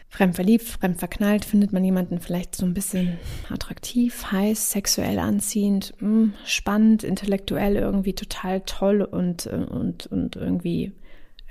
[0.10, 3.18] fremdverliebt, fremdverknallt, findet man jemanden vielleicht so ein bisschen
[3.50, 10.94] attraktiv, heiß, sexuell anziehend, hm, spannend, intellektuell irgendwie total toll und, und, und irgendwie,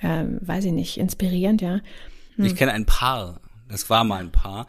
[0.00, 1.80] äh, weiß ich nicht, inspirierend, ja.
[2.36, 2.44] Hm.
[2.44, 4.66] Ich kenne ein Paar, das war mal ein Paar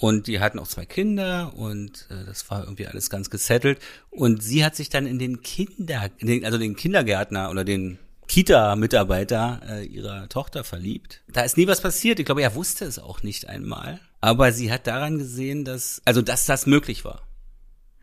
[0.00, 3.78] und die hatten auch zwei Kinder und äh, das war irgendwie alles ganz gesettelt.
[4.10, 7.98] Und sie hat sich dann in den Kinder, in den, also den Kindergärtner oder den
[8.30, 11.20] Kita-Mitarbeiter äh, ihrer Tochter verliebt.
[11.32, 12.20] Da ist nie was passiert.
[12.20, 13.98] Ich glaube, er wusste es auch nicht einmal.
[14.20, 17.22] Aber sie hat daran gesehen, dass, also dass das möglich war.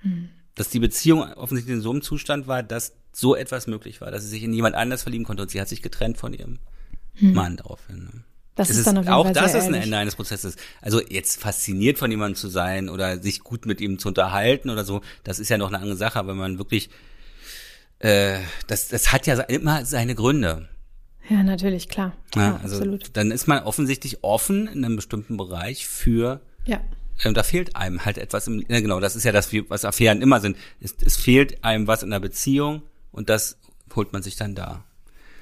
[0.02, 0.28] Hm.
[0.54, 4.24] Dass die Beziehung offensichtlich in so einem Zustand war, dass so etwas möglich war, dass
[4.24, 6.60] sie sich in jemand anders verlieben konnte und sie hat sich getrennt von ihrem
[7.14, 7.34] hm.
[7.34, 8.04] Mann daraufhin.
[8.04, 8.24] Ne?
[8.56, 9.84] Das ist, ist dann auf jeden auch Fall das ist ein ehrlich.
[9.84, 10.58] Ende eines Prozesses.
[10.82, 14.84] Also jetzt fasziniert von jemandem zu sein oder sich gut mit ihm zu unterhalten oder
[14.84, 16.90] so, das ist ja noch eine andere Sache, wenn man wirklich
[18.00, 20.70] äh, das, das hat ja immer seine Gründe.
[21.30, 22.14] Ja, natürlich, klar.
[22.36, 23.10] Ja, ja, also absolut.
[23.14, 26.80] dann ist man offensichtlich offen in einem bestimmten Bereich für Ja.
[27.24, 30.22] ähm, da fehlt einem halt etwas im, ja, genau, das ist ja das, was Affären
[30.22, 30.58] immer sind.
[30.80, 33.58] Es, es fehlt einem was in der Beziehung und das
[33.96, 34.86] holt man sich dann da.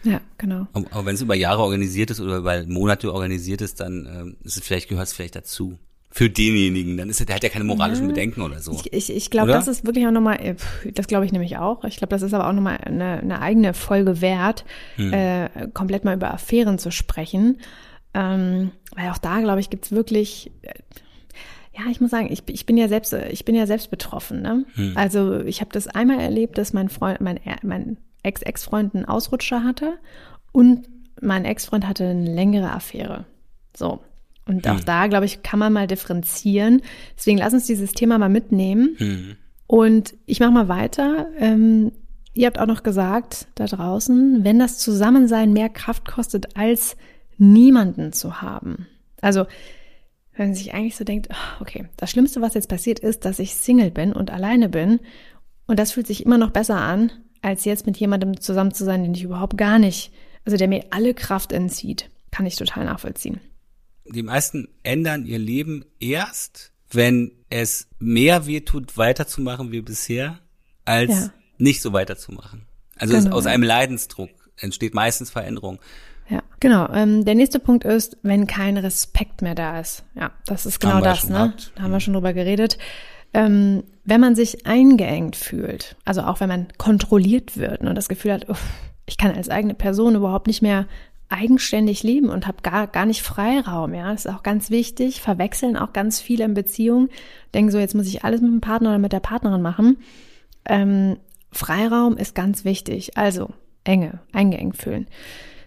[0.04, 0.68] Ja, genau.
[0.74, 4.38] Aber aber wenn es über Jahre organisiert ist oder über Monate organisiert ist, dann ähm,
[4.44, 5.78] ist es vielleicht gehört es vielleicht dazu.
[6.18, 8.72] Für denjenigen, dann ist er, der hat ja keine moralischen Bedenken oder so.
[8.72, 10.56] Ich, ich, ich glaube, das ist wirklich auch nochmal, äh,
[10.94, 11.84] das glaube ich nämlich auch.
[11.84, 14.64] Ich glaube, das ist aber auch nochmal eine, eine eigene Folge wert,
[14.96, 15.12] Hm.
[15.12, 17.58] äh, komplett mal über Affären zu sprechen.
[18.14, 20.72] Ähm, weil auch da, glaube ich, gibt's wirklich, äh,
[21.78, 24.42] ja, ich muss sagen, ich, ich bin ja selbst, äh, ich bin ja selbst betroffen.
[24.42, 24.64] Ne?
[24.76, 24.94] Hm.
[24.96, 29.98] Also ich habe das einmal erlebt, dass mein Freund, mein, mein Ex-Ex-Freund einen Ausrutscher hatte
[30.54, 30.88] und
[31.22, 33.26] mein Ex-Freund hatte eine längere Affäre.
[33.76, 34.00] So.
[34.48, 34.86] Und auch Hm.
[34.86, 36.82] da, glaube ich, kann man mal differenzieren.
[37.18, 38.96] Deswegen lass uns dieses Thema mal mitnehmen.
[38.98, 39.36] Hm.
[39.68, 41.28] Und ich mache mal weiter.
[41.40, 41.92] Ähm,
[42.34, 46.96] ihr habt auch noch gesagt da draußen, wenn das Zusammensein mehr Kraft kostet, als
[47.38, 48.88] niemanden zu haben.
[49.22, 49.46] Also,
[50.36, 53.40] wenn man sich eigentlich so denkt, ah, okay, das Schlimmste, was jetzt passiert, ist, dass
[53.40, 55.00] ich Single bin und alleine bin.
[55.66, 59.02] Und das fühlt sich immer noch besser an, als jetzt mit jemandem zusammen zu sein,
[59.02, 60.12] den ich überhaupt gar nicht,
[60.46, 62.10] also der mir alle Kraft entzieht.
[62.32, 63.40] Kann ich total nachvollziehen.
[64.08, 70.40] Die meisten ändern ihr Leben erst, wenn es mehr wehtut, weiterzumachen wie bisher,
[70.86, 71.30] als Ja.
[71.58, 72.66] nicht so weiterzumachen.
[72.98, 75.80] Also Genau, aus einem Leidensdruck entsteht meistens Veränderung.
[76.30, 76.88] Ja, genau.
[76.92, 80.04] Ähm, der nächste Punkt ist, wenn kein Respekt mehr da ist.
[80.16, 81.34] Ja, das ist genau das, ne?
[81.36, 81.72] gehabt.
[81.76, 82.78] Da haben wir schon drüber geredet.
[83.34, 88.34] Ähm, wenn man sich eingeengt fühlt, also auch wenn man kontrolliert wird und das Gefühl
[88.34, 88.64] hat, uff,
[89.06, 90.88] ich kann als eigene Person überhaupt nicht mehr
[91.36, 94.12] eigenständig leben und habe gar, gar nicht Freiraum, ja.
[94.12, 95.22] Das ist auch ganz wichtig.
[95.22, 97.10] Verwechseln auch ganz viele in Beziehungen.
[97.54, 99.98] Denken so, jetzt muss ich alles mit dem Partner oder mit der Partnerin machen.
[100.66, 101.18] Ähm,
[101.52, 103.18] Freiraum ist ganz wichtig.
[103.18, 103.50] Also
[103.84, 105.08] Enge, eingeengt fühlen.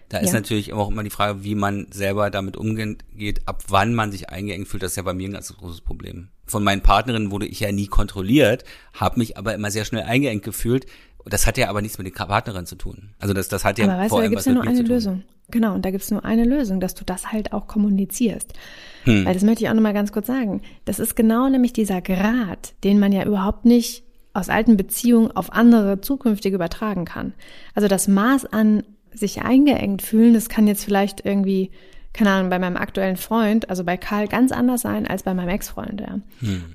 [0.09, 0.39] Da ist Ja.
[0.39, 4.67] natürlich auch immer die Frage, wie man selber damit umgeht, ab wann man sich eingeengt
[4.67, 4.81] fühlt.
[4.81, 6.29] Das ist ja bei mir ein ganz großes Problem.
[6.47, 10.43] Von meinen Partnerinnen wurde ich ja nie kontrolliert, habe mich aber immer sehr schnell eingeengt
[10.43, 10.87] gefühlt.
[11.25, 13.13] Das hat ja aber nichts mit den Partnerinnen zu tun.
[13.19, 14.67] Also das, das hat ja Aber weißt du, vor da allem gibt's was ja nur
[14.67, 14.81] eine.
[14.81, 15.23] Lösung.
[15.51, 18.53] Genau, und da gibt's nur eine Lösung, dass du das halt auch kommunizierst.
[19.03, 19.25] Hm.
[19.25, 20.61] Weil das möchte ich auch nochmal ganz kurz sagen.
[20.85, 24.03] Das ist genau nämlich dieser Grad, den man ja überhaupt nicht
[24.33, 27.33] aus alten Beziehungen auf andere zukünftige übertragen kann.
[27.73, 31.71] Also das Maß an sich eingeengt fühlen, das kann jetzt vielleicht irgendwie,
[32.13, 35.49] keine Ahnung, bei meinem aktuellen Freund, also bei Karl, ganz anders sein als bei meinem
[35.49, 36.01] Ex-Freund.
[36.01, 36.19] Ja.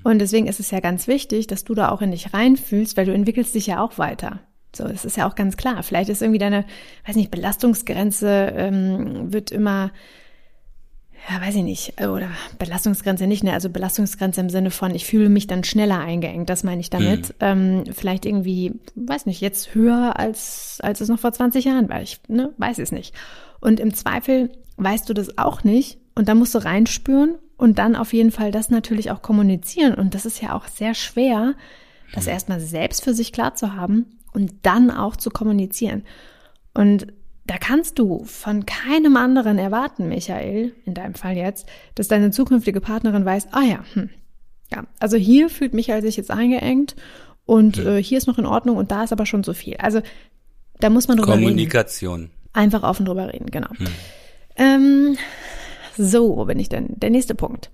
[0.03, 3.05] Und deswegen ist es ja ganz wichtig, dass du da auch in dich reinfühlst, weil
[3.05, 4.39] du entwickelst dich ja auch weiter.
[4.75, 5.83] So, das ist ja auch ganz klar.
[5.83, 6.65] Vielleicht ist irgendwie deine,
[7.05, 9.91] weiß nicht, Belastungsgrenze ähm, wird immer,
[11.29, 13.53] ja, weiß ich nicht, äh, oder Belastungsgrenze nicht, ne?
[13.53, 17.35] Also Belastungsgrenze im Sinne von, ich fühle mich dann schneller eingeengt, das meine ich damit.
[17.39, 22.01] Ähm, vielleicht irgendwie, weiß nicht, jetzt höher als, als es noch vor 20 Jahren war.
[22.01, 23.13] Ich ne, weiß es nicht.
[23.61, 27.95] Und im Zweifel weißt du das auch nicht und da musst du reinspüren und dann
[27.95, 29.93] auf jeden Fall das natürlich auch kommunizieren.
[29.93, 31.53] Und das ist ja auch sehr schwer,
[32.13, 36.03] das erstmal selbst für sich klar zu haben und dann auch zu kommunizieren.
[36.73, 37.07] Und
[37.47, 42.81] da kannst du von keinem anderen erwarten, Michael, in deinem Fall jetzt, dass deine zukünftige
[42.81, 44.09] Partnerin weiß, ah ja, hm,
[44.73, 46.95] ja, also hier fühlt Michael sich jetzt eingeengt
[47.45, 49.77] und äh, hier ist noch in Ordnung und da ist aber schon so viel.
[49.77, 50.01] Also
[50.79, 51.43] da muss man drüber reden.
[51.43, 52.31] Kommunikation.
[52.51, 53.69] Einfach offen drüber reden, genau.
[54.55, 55.17] Ähm,
[55.97, 56.87] so, wo bin ich denn?
[56.99, 57.69] Der nächste Punkt.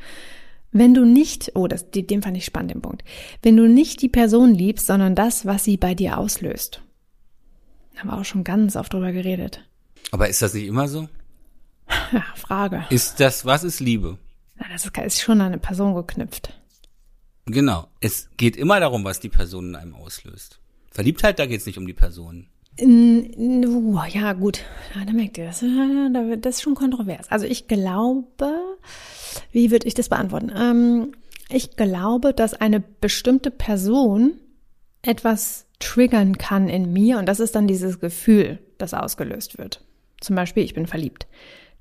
[0.72, 3.04] Wenn du nicht, oh, das, den den fand ich spannend, den Punkt.
[3.42, 6.82] Wenn du nicht die Person liebst, sondern das, was sie bei dir auslöst.
[7.98, 9.64] Haben wir auch schon ganz oft drüber geredet.
[10.12, 11.08] Aber ist das nicht immer so?
[12.14, 12.86] Ja, Frage.
[12.90, 14.18] Ist das, was ist Liebe?
[14.60, 16.54] Ja, das ist, ist schon an eine Person geknüpft.
[17.46, 17.88] Genau.
[18.00, 20.60] Es geht immer darum, was die Person in einem auslöst.
[20.92, 22.48] Verliebtheit, da geht's nicht um die Person.
[22.80, 24.64] Ja, gut.
[25.06, 25.64] Da merkt ihr das.
[26.40, 27.30] Das ist schon kontrovers.
[27.30, 28.54] Also ich glaube,
[29.52, 30.52] wie würde ich das beantworten?
[30.56, 31.12] Ähm,
[31.50, 34.34] ich glaube, dass eine bestimmte Person
[35.02, 39.84] etwas triggern kann in mir und das ist dann dieses Gefühl, das ausgelöst wird.
[40.22, 41.28] Zum Beispiel, ich bin verliebt.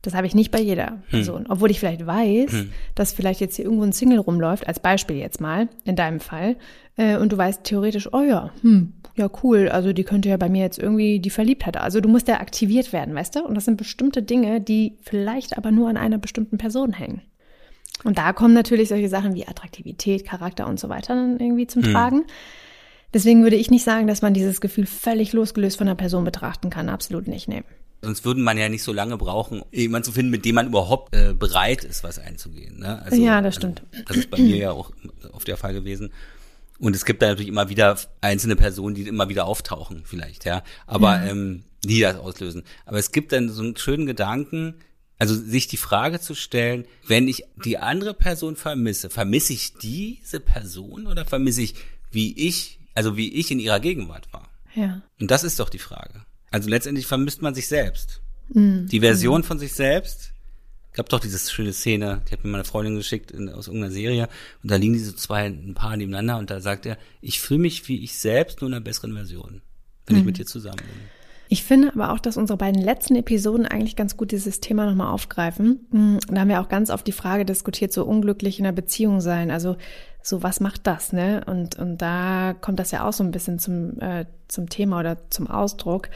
[0.02, 1.02] Das habe ich nicht bei jeder hm.
[1.10, 1.44] Person.
[1.44, 1.50] Hm.
[1.50, 2.72] Obwohl ich vielleicht weiß, hm.
[2.94, 6.56] dass vielleicht jetzt hier irgendwo ein Single rumläuft, als Beispiel jetzt mal, in deinem Fall,
[6.96, 10.48] äh, und du weißt theoretisch, oh ja, hm, ja cool, also die könnte ja bei
[10.48, 11.76] mir jetzt irgendwie die Verliebtheit.
[11.76, 13.44] Also du musst ja aktiviert werden, weißt du?
[13.44, 17.22] Und das sind bestimmte Dinge, die vielleicht aber nur an einer bestimmten Person hängen.
[18.04, 21.82] Und da kommen natürlich solche Sachen wie Attraktivität, Charakter und so weiter dann irgendwie zum
[21.82, 21.92] hm.
[21.92, 22.22] Tragen.
[23.12, 26.70] Deswegen würde ich nicht sagen, dass man dieses Gefühl völlig losgelöst von einer Person betrachten
[26.70, 26.88] kann.
[26.88, 27.64] Absolut nicht, nee.
[28.02, 31.14] Sonst würde man ja nicht so lange brauchen, jemanden zu finden, mit dem man überhaupt
[31.14, 32.78] äh, bereit ist, was einzugehen.
[32.78, 33.02] Ne?
[33.02, 33.82] Also, ja, das stimmt.
[33.92, 34.90] Also, das ist bei mir ja auch
[35.32, 36.10] oft der Fall gewesen.
[36.78, 40.62] Und es gibt da natürlich immer wieder einzelne Personen, die immer wieder auftauchen, vielleicht, ja.
[40.86, 41.26] Aber ja.
[41.26, 42.62] ähm, nie das auslösen.
[42.86, 44.76] Aber es gibt dann so einen schönen Gedanken,
[45.18, 50.40] also sich die Frage zu stellen, wenn ich die andere Person vermisse, vermisse ich diese
[50.40, 51.74] Person oder vermisse ich,
[52.10, 54.48] wie ich, also wie ich in ihrer Gegenwart war?
[54.74, 55.02] Ja.
[55.20, 56.24] Und das ist doch die Frage.
[56.50, 58.20] Also letztendlich vermisst man sich selbst.
[58.52, 58.86] Mhm.
[58.88, 60.32] Die Version von sich selbst.
[60.92, 64.28] Gab doch diese schöne Szene, die hat mir meine Freundin geschickt in, aus irgendeiner Serie
[64.64, 67.86] und da liegen diese zwei ein Paar nebeneinander und da sagt er, ich fühle mich
[67.86, 69.62] wie ich selbst, nur in einer besseren Version,
[70.06, 70.20] wenn mhm.
[70.20, 71.10] ich mit dir zusammen bin.
[71.52, 75.12] Ich finde aber auch, dass unsere beiden letzten Episoden eigentlich ganz gut dieses Thema nochmal
[75.12, 75.86] aufgreifen.
[75.90, 76.18] Mhm.
[76.28, 79.50] Da haben wir auch ganz oft die Frage diskutiert, so unglücklich in einer Beziehung sein.
[79.52, 79.76] Also
[80.22, 81.42] so, was macht das, ne?
[81.46, 85.18] Und, und da kommt das ja auch so ein bisschen zum, äh, zum Thema oder
[85.30, 86.08] zum Ausdruck.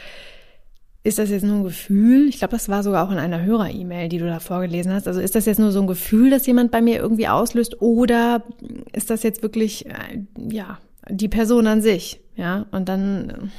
[1.03, 2.27] Ist das jetzt nur ein Gefühl?
[2.29, 5.07] Ich glaube, das war sogar auch in einer Hörer-E-Mail, die du da vorgelesen hast.
[5.07, 8.43] Also ist das jetzt nur so ein Gefühl, das jemand bei mir irgendwie auslöst oder
[8.91, 12.19] ist das jetzt wirklich, äh, ja, die Person an sich?
[12.35, 13.51] Ja, und dann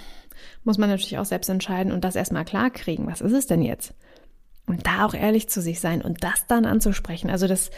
[0.64, 3.06] muss man natürlich auch selbst entscheiden und das erstmal klar kriegen.
[3.06, 3.94] Was ist es denn jetzt?
[4.66, 7.30] Und da auch ehrlich zu sich sein und das dann anzusprechen.
[7.30, 7.70] Also das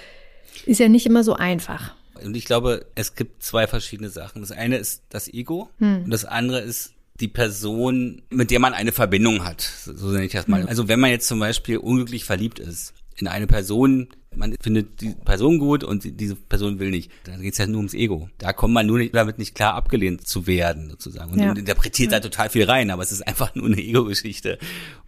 [0.64, 1.94] ist ja nicht immer so einfach.
[2.24, 4.40] Und ich glaube, es gibt zwei verschiedene Sachen.
[4.42, 6.04] Das eine ist das Ego hm.
[6.04, 9.60] und das andere ist die Person, mit der man eine Verbindung hat.
[9.60, 10.62] So nenne ich das mal.
[10.62, 10.68] Hm.
[10.68, 15.14] Also wenn man jetzt zum Beispiel unglücklich verliebt ist in eine Person, man findet die
[15.24, 17.10] Person gut und diese Person will nicht.
[17.24, 18.28] Dann geht es ja nur ums Ego.
[18.38, 21.32] Da kommt man nur nicht, damit nicht klar abgelehnt zu werden, sozusagen.
[21.32, 21.52] Und, ja.
[21.52, 22.20] interpretiert ja.
[22.20, 24.58] da total viel rein, aber es ist einfach nur eine Ego-Geschichte.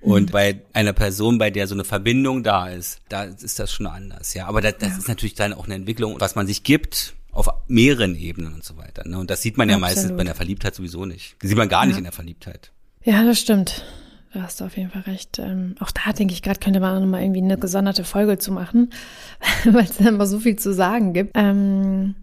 [0.01, 0.33] Und mhm.
[0.33, 4.35] bei einer Person, bei der so eine Verbindung da ist, da ist das schon anders,
[4.35, 4.47] ja.
[4.47, 4.99] Aber das, das ja.
[4.99, 8.77] ist natürlich dann auch eine Entwicklung, was man sich gibt auf mehreren Ebenen und so
[8.77, 9.07] weiter.
[9.07, 9.19] Ne?
[9.19, 9.97] Und das sieht man ja Absolut.
[9.97, 11.37] meistens bei der Verliebtheit sowieso nicht.
[11.41, 12.73] Das sieht man gar nicht in der Verliebtheit.
[13.05, 13.85] Ja, das stimmt.
[14.33, 15.41] Da hast du auf jeden Fall recht.
[15.41, 18.53] Ähm, auch da denke ich gerade, könnte man auch nochmal irgendwie eine gesonderte Folge zu
[18.53, 18.91] machen,
[19.65, 21.33] weil es immer so viel zu sagen gibt.
[21.35, 22.15] Ähm,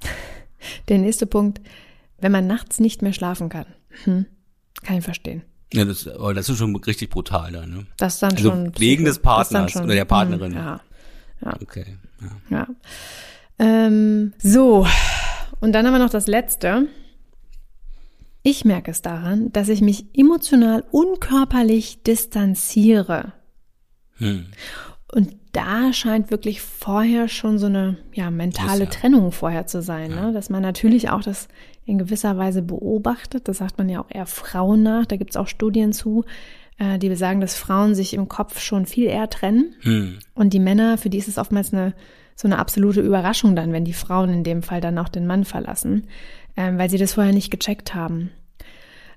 [0.88, 1.60] der nächste Punkt,
[2.18, 3.66] wenn man nachts nicht mehr schlafen kann.
[4.04, 4.26] Hm,
[4.82, 5.42] kann ich verstehen.
[5.72, 7.86] Ja, das, das ist schon richtig brutal da, ne?
[7.96, 8.72] Das ist dann also schon.
[8.78, 10.52] Wegen des Partners schon, oder der Partnerin.
[10.52, 10.80] Hm, ja.
[11.44, 11.54] ja.
[11.62, 11.96] Okay.
[12.50, 12.58] Ja.
[12.58, 12.66] ja.
[13.60, 14.86] Ähm, so.
[15.60, 16.88] Und dann haben wir noch das letzte.
[18.42, 23.34] Ich merke es daran, dass ich mich emotional und körperlich distanziere.
[24.16, 24.46] Hm.
[25.12, 28.90] Und da scheint wirklich vorher schon so eine ja, mentale ja.
[28.90, 30.26] Trennung vorher zu sein, ja.
[30.26, 30.32] ne?
[30.32, 31.48] dass man natürlich auch das
[31.84, 33.48] in gewisser Weise beobachtet.
[33.48, 35.06] Das sagt man ja auch eher Frauen nach.
[35.06, 36.24] Da gibt es auch Studien zu,
[36.78, 39.74] äh, die besagen, dass Frauen sich im Kopf schon viel eher trennen.
[39.80, 40.18] Hm.
[40.34, 41.94] Und die Männer, für die ist es oftmals eine
[42.40, 45.44] so eine absolute Überraschung dann, wenn die Frauen in dem Fall dann auch den Mann
[45.44, 46.06] verlassen
[46.56, 48.30] ähm, weil sie das vorher nicht gecheckt haben.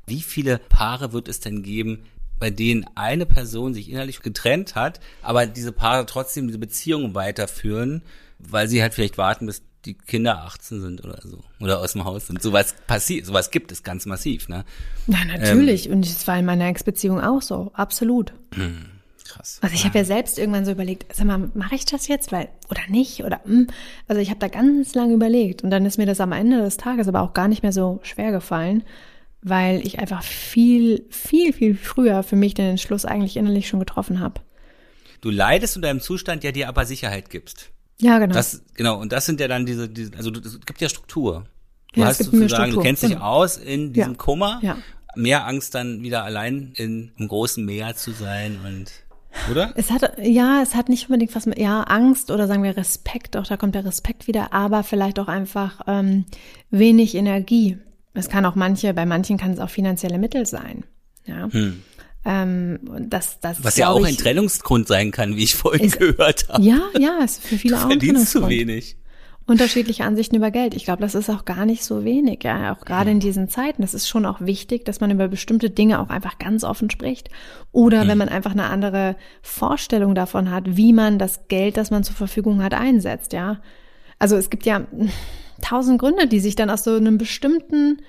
[0.05, 2.03] Wie viele Paare wird es denn geben,
[2.39, 8.01] bei denen eine Person sich innerlich getrennt hat, aber diese Paare trotzdem diese Beziehung weiterführen,
[8.39, 12.05] weil sie halt vielleicht warten, bis die Kinder 18 sind oder so oder aus dem
[12.05, 12.41] Haus sind.
[12.41, 14.65] Sowas passiert, sowas gibt es ganz massiv, ne?
[15.07, 15.87] Ja, natürlich.
[15.87, 18.33] Ähm, und es war in meiner Ex-Beziehung auch so, absolut.
[18.55, 18.85] Hm,
[19.25, 19.59] krass.
[19.61, 22.49] Also ich habe ja selbst irgendwann so überlegt, sag mal, mache ich das jetzt, weil
[22.69, 23.53] oder nicht oder mh.
[23.53, 23.67] Hm?
[24.07, 26.77] also ich habe da ganz lange überlegt und dann ist mir das am Ende des
[26.77, 28.83] Tages aber auch gar nicht mehr so schwer gefallen,
[29.41, 34.19] weil ich einfach viel, viel, viel früher für mich den Entschluss eigentlich innerlich schon getroffen
[34.19, 34.41] habe.
[35.21, 37.71] Du leidest unter einem Zustand, der dir aber Sicherheit gibst.
[37.99, 38.33] Ja, genau.
[38.33, 41.45] Das, genau, und das sind ja dann diese, diese also es gibt ja Struktur.
[41.93, 43.23] Du ja, hast sozusagen, du kennst dich genau.
[43.23, 44.17] aus in diesem ja.
[44.17, 44.59] Kummer.
[44.61, 44.77] Ja.
[45.15, 48.91] Mehr Angst dann wieder allein in einem großen Meer zu sein und
[49.49, 49.73] oder?
[49.75, 53.35] Es hat, ja, es hat nicht unbedingt was mit, ja, Angst oder sagen wir Respekt,
[53.37, 56.25] auch da kommt der Respekt wieder, aber vielleicht auch einfach ähm,
[56.69, 57.77] wenig Energie.
[58.13, 60.83] Es kann auch manche, bei manchen kann es auch finanzielle Mittel sein.
[61.25, 61.49] Ja.
[61.51, 61.81] Hm.
[62.25, 65.99] Ähm, das, das Was ja auch ich, ein Trennungsgrund sein kann, wie ich vorhin ist,
[65.99, 66.63] gehört habe.
[66.63, 68.97] Ja, ja, ist für viele auch ein verdienst zu wenig.
[69.45, 70.73] Unterschiedliche Ansichten über Geld.
[70.73, 73.81] Ich glaube, das ist auch gar nicht so wenig, ja, auch gerade in diesen Zeiten.
[73.81, 77.29] Das ist schon auch wichtig, dass man über bestimmte Dinge auch einfach ganz offen spricht.
[77.71, 78.07] Oder mhm.
[78.09, 82.15] wenn man einfach eine andere Vorstellung davon hat, wie man das Geld, das man zur
[82.15, 83.59] Verfügung hat, einsetzt, ja.
[84.17, 84.87] Also es gibt ja
[85.61, 88.01] tausend Gründe, die sich dann aus so einem bestimmten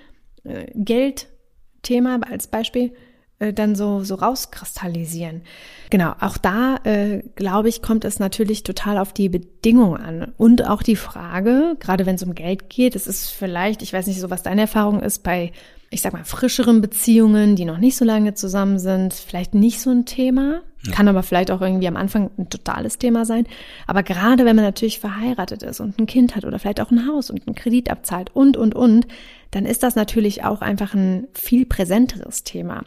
[0.45, 2.93] äh, Geldthema als Beispiel
[3.39, 5.43] äh, dann so, so rauskristallisieren.
[5.91, 10.33] Genau, auch da, äh, glaube ich, kommt es natürlich total auf die Bedingungen an.
[10.37, 14.07] Und auch die Frage, gerade wenn es um Geld geht, es ist vielleicht, ich weiß
[14.07, 15.53] nicht so, was deine Erfahrung ist, bei,
[15.91, 19.91] ich sag mal, frischeren Beziehungen, die noch nicht so lange zusammen sind, vielleicht nicht so
[19.91, 20.63] ein Thema.
[20.93, 23.47] Kann aber vielleicht auch irgendwie am Anfang ein totales Thema sein.
[23.87, 27.07] Aber gerade wenn man natürlich verheiratet ist und ein Kind hat oder vielleicht auch ein
[27.07, 29.07] Haus und einen Kredit abzahlt und, und, und,
[29.51, 32.85] dann ist das natürlich auch einfach ein viel präsenteres Thema.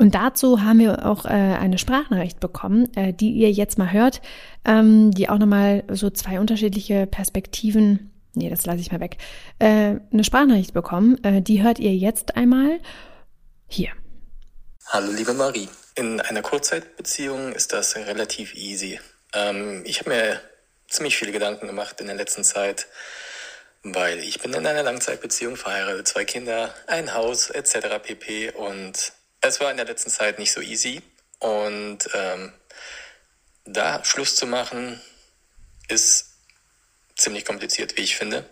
[0.00, 4.22] Und dazu haben wir auch äh, eine Sprachnachricht bekommen, äh, die ihr jetzt mal hört,
[4.64, 9.18] ähm, die auch nochmal so zwei unterschiedliche Perspektiven, nee, das lasse ich mal weg,
[9.58, 11.22] äh, eine Sprachnachricht bekommen.
[11.22, 12.80] Äh, die hört ihr jetzt einmal
[13.68, 13.90] hier.
[14.86, 15.68] Hallo liebe Marie.
[15.96, 18.98] In einer Kurzzeitbeziehung ist das relativ easy.
[19.34, 20.40] Ähm, ich habe mir
[20.88, 22.86] ziemlich viele Gedanken gemacht in der letzten Zeit,
[23.82, 28.00] weil ich bin in einer Langzeitbeziehung verheiratet, zwei Kinder, ein Haus etc.
[28.02, 28.52] pp.
[28.52, 31.02] Und es war in der letzten Zeit nicht so easy
[31.38, 32.52] und ähm,
[33.64, 35.00] da Schluss zu machen
[35.88, 36.30] ist
[37.16, 38.44] ziemlich kompliziert, wie ich finde,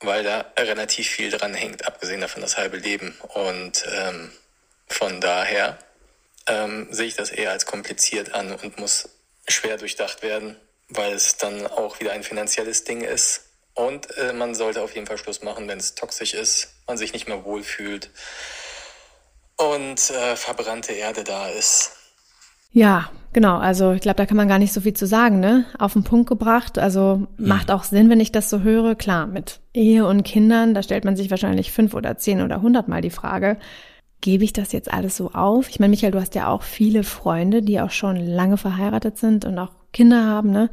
[0.00, 3.16] weil da relativ viel dran hängt, abgesehen davon das halbe Leben.
[3.34, 4.32] Und ähm,
[4.88, 5.78] von daher
[6.46, 9.08] ähm, sehe ich das eher als kompliziert an und muss
[9.48, 10.56] schwer durchdacht werden,
[10.88, 13.42] weil es dann auch wieder ein finanzielles Ding ist.
[13.74, 17.12] Und äh, man sollte auf jeden Fall Schluss machen, wenn es toxisch ist, man sich
[17.12, 18.10] nicht mehr wohlfühlt
[19.56, 21.92] und äh, verbrannte Erde da ist.
[22.72, 23.56] Ja, genau.
[23.56, 25.64] Also ich glaube, da kann man gar nicht so viel zu sagen, ne?
[25.78, 26.78] Auf den Punkt gebracht.
[26.78, 28.94] Also macht auch Sinn, wenn ich das so höre.
[28.94, 33.00] Klar, mit Ehe und Kindern, da stellt man sich wahrscheinlich fünf oder zehn oder hundertmal
[33.00, 33.58] die Frage,
[34.20, 35.70] gebe ich das jetzt alles so auf?
[35.70, 39.44] Ich meine, Michael, du hast ja auch viele Freunde, die auch schon lange verheiratet sind
[39.44, 40.70] und auch Kinder haben, ne?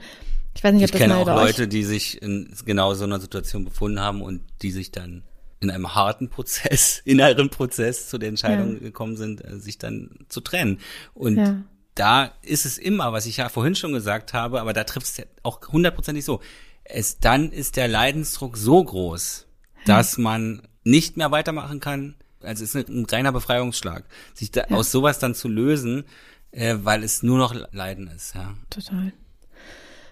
[0.55, 3.19] Ich weiß nicht, ob ich das kenne auch Leute, die sich in genau so einer
[3.19, 5.23] Situation befunden haben und die sich dann
[5.63, 8.79] in einem harten Prozess, inneren Prozess zu der Entscheidung ja.
[8.79, 10.79] gekommen sind, äh, sich dann zu trennen.
[11.13, 11.63] Und ja.
[11.95, 15.17] da ist es immer, was ich ja vorhin schon gesagt habe, aber da trifft es
[15.17, 16.41] ja auch hundertprozentig so.
[16.83, 19.47] Es, dann ist der Leidensdruck so groß,
[19.85, 19.97] ja.
[19.97, 22.15] dass man nicht mehr weitermachen kann.
[22.41, 26.03] Also es ist ein reiner Befreiungsschlag, sich da, aus sowas dann zu lösen,
[26.51, 28.53] äh, weil es nur noch Leiden ist, ja.
[28.69, 29.13] Total.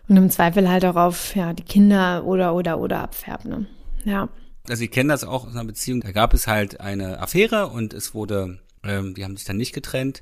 [0.08, 3.52] Und im Zweifel halt auch auf ja, die Kinder oder oder oder abfärben.
[3.52, 3.68] Ne?
[4.06, 4.30] Ja
[4.68, 7.94] also ich kenne das auch aus einer Beziehung, da gab es halt eine Affäre und
[7.94, 10.22] es wurde, ähm, die haben sich dann nicht getrennt.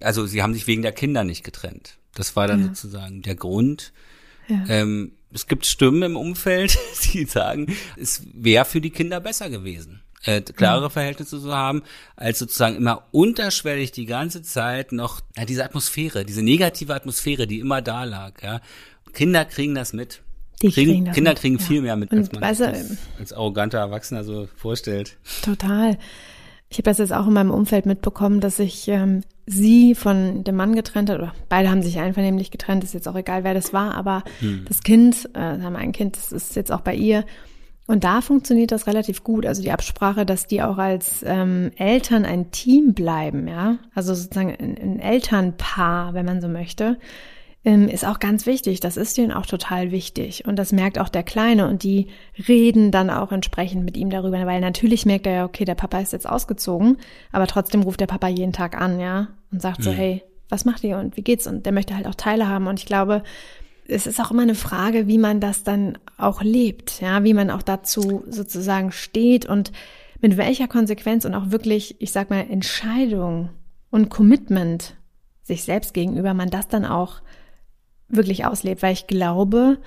[0.00, 1.98] Also sie haben sich wegen der Kinder nicht getrennt.
[2.14, 2.66] Das war dann ja.
[2.68, 3.92] sozusagen der Grund.
[4.48, 4.64] Ja.
[4.68, 6.78] Ähm, es gibt Stimmen im Umfeld,
[7.12, 11.82] die sagen, es wäre für die Kinder besser gewesen, äh, klare Verhältnisse zu haben,
[12.16, 17.60] als sozusagen immer unterschwellig die ganze Zeit noch ja, diese Atmosphäre, diese negative Atmosphäre, die
[17.60, 18.42] immer da lag.
[18.42, 18.60] Ja.
[19.12, 20.22] Kinder kriegen das mit.
[20.62, 24.24] Die kriegen, kriegen Kinder kriegen viel mehr mit, als man weißt du, als arroganter Erwachsener
[24.24, 25.16] so vorstellt.
[25.42, 25.98] Total.
[26.68, 30.56] Ich habe das jetzt auch in meinem Umfeld mitbekommen, dass sich ähm, sie von dem
[30.56, 33.72] Mann getrennt hat, oder beide haben sich einvernehmlich getrennt, ist jetzt auch egal, wer das
[33.72, 34.64] war, aber hm.
[34.66, 37.24] das Kind, äh, haben ein Kind, das ist jetzt auch bei ihr.
[37.86, 39.46] Und da funktioniert das relativ gut.
[39.46, 43.78] Also die Absprache, dass die auch als ähm, Eltern ein Team bleiben, ja.
[43.94, 46.96] Also sozusagen ein, ein Elternpaar, wenn man so möchte ähm,
[47.66, 48.78] ist auch ganz wichtig.
[48.78, 50.44] Das ist denen auch total wichtig.
[50.46, 51.66] Und das merkt auch der Kleine.
[51.66, 52.06] Und die
[52.46, 55.98] reden dann auch entsprechend mit ihm darüber, weil natürlich merkt er ja, okay, der Papa
[55.98, 56.98] ist jetzt ausgezogen,
[57.32, 59.96] aber trotzdem ruft der Papa jeden Tag an, ja, und sagt so, mhm.
[59.96, 61.48] hey, was macht ihr und wie geht's?
[61.48, 62.68] Und der möchte halt auch Teile haben.
[62.68, 63.24] Und ich glaube,
[63.88, 67.50] es ist auch immer eine Frage, wie man das dann auch lebt, ja, wie man
[67.50, 69.72] auch dazu sozusagen steht und
[70.20, 73.50] mit welcher Konsequenz und auch wirklich, ich sag mal, Entscheidung
[73.90, 74.94] und Commitment
[75.42, 77.22] sich selbst gegenüber man das dann auch
[78.08, 79.78] wirklich auslebt, weil ich glaube,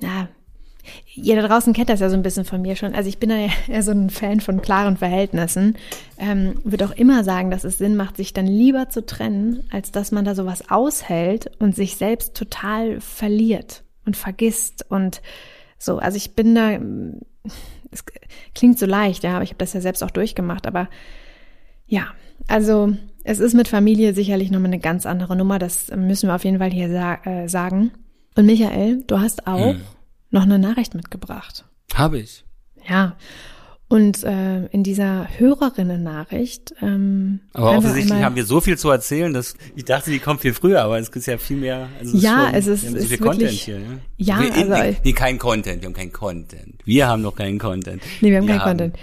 [0.00, 0.28] ja,
[1.14, 2.94] ihr da draußen kennt das ja so ein bisschen von mir schon.
[2.94, 5.76] Also ich bin ja eher so ein Fan von klaren Verhältnissen.
[6.18, 9.90] Ähm, würde auch immer sagen, dass es Sinn macht, sich dann lieber zu trennen, als
[9.90, 15.22] dass man da sowas aushält und sich selbst total verliert und vergisst und
[15.78, 15.98] so.
[15.98, 16.78] Also ich bin da,
[17.90, 18.04] es
[18.54, 20.66] klingt so leicht, ja, aber ich habe das ja selbst auch durchgemacht.
[20.66, 20.88] Aber
[21.86, 22.08] ja,
[22.48, 22.92] also
[23.26, 26.58] es ist mit Familie sicherlich nochmal eine ganz andere Nummer, das müssen wir auf jeden
[26.58, 27.90] Fall hier sa äh, sagen.
[28.36, 29.80] Und Michael, du hast auch hm.
[30.30, 31.64] noch eine Nachricht mitgebracht.
[31.92, 32.44] Habe ich.
[32.88, 33.16] Ja.
[33.88, 36.74] Und äh, in dieser Hörerinnen-Nachricht.
[36.82, 40.54] Ähm, aber offensichtlich haben wir so viel zu erzählen, dass ich dachte, die kommt viel
[40.54, 41.88] früher, aber es ist ja viel mehr.
[41.98, 43.80] Also ja, schon, es ist, wir so viel Content wirklich, hier.
[44.18, 46.80] Ja, ja wir, also nee, kein Content, wir haben keinen Content.
[46.84, 48.02] Wir haben noch keinen Content.
[48.20, 48.96] Nee, wir haben wir keinen Content.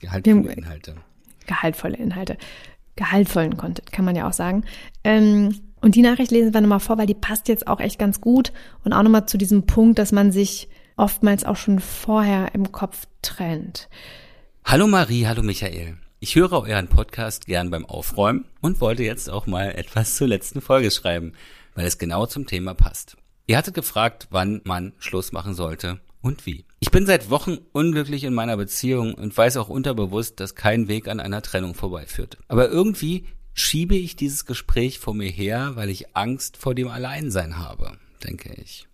[0.00, 0.94] Gehaltvolle wir haben, Inhalte.
[1.46, 2.36] Gehaltvolle Inhalte.
[2.96, 4.64] Gehaltvollen Content, kann man ja auch sagen.
[5.04, 8.20] Ähm, und die Nachricht lesen wir nochmal vor, weil die passt jetzt auch echt ganz
[8.20, 8.52] gut
[8.84, 13.06] und auch nochmal zu diesem Punkt, dass man sich oftmals auch schon vorher im Kopf
[13.22, 13.88] trennt.
[14.64, 15.96] Hallo Marie, hallo Michael.
[16.20, 20.60] Ich höre euren Podcast gern beim Aufräumen und wollte jetzt auch mal etwas zur letzten
[20.60, 21.32] Folge schreiben,
[21.74, 23.16] weil es genau zum Thema passt.
[23.48, 26.64] Ihr hattet gefragt, wann man Schluss machen sollte und wie.
[26.82, 31.06] Ich bin seit Wochen unglücklich in meiner Beziehung und weiß auch unterbewusst, dass kein Weg
[31.06, 32.38] an einer Trennung vorbeiführt.
[32.48, 33.24] Aber irgendwie
[33.54, 38.52] schiebe ich dieses Gespräch vor mir her, weil ich Angst vor dem Alleinsein habe, denke
[38.60, 38.88] ich.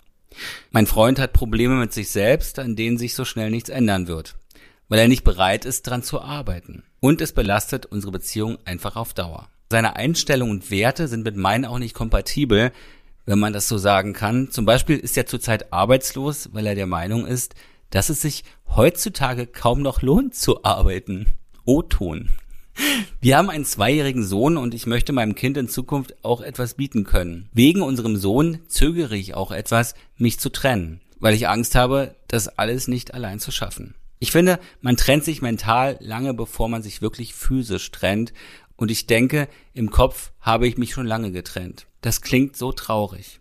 [0.70, 4.36] Mein Freund hat Probleme mit sich selbst, an denen sich so schnell nichts ändern wird,
[4.90, 6.82] weil er nicht bereit ist, dran zu arbeiten.
[7.00, 9.48] Und es belastet unsere Beziehung einfach auf Dauer.
[9.70, 12.70] Seine Einstellungen und Werte sind mit meinen auch nicht kompatibel,
[13.24, 14.50] wenn man das so sagen kann.
[14.50, 17.54] Zum Beispiel ist er zurzeit arbeitslos, weil er der Meinung ist,
[17.90, 21.26] dass es sich heutzutage kaum noch lohnt zu arbeiten.
[21.64, 22.28] O-Ton.
[23.20, 27.04] Wir haben einen zweijährigen Sohn und ich möchte meinem Kind in Zukunft auch etwas bieten
[27.04, 27.48] können.
[27.52, 32.46] Wegen unserem Sohn zögere ich auch etwas, mich zu trennen, weil ich Angst habe, das
[32.46, 33.94] alles nicht allein zu schaffen.
[34.20, 38.32] Ich finde, man trennt sich mental lange bevor man sich wirklich physisch trennt
[38.76, 41.86] und ich denke, im Kopf habe ich mich schon lange getrennt.
[42.00, 43.40] Das klingt so traurig.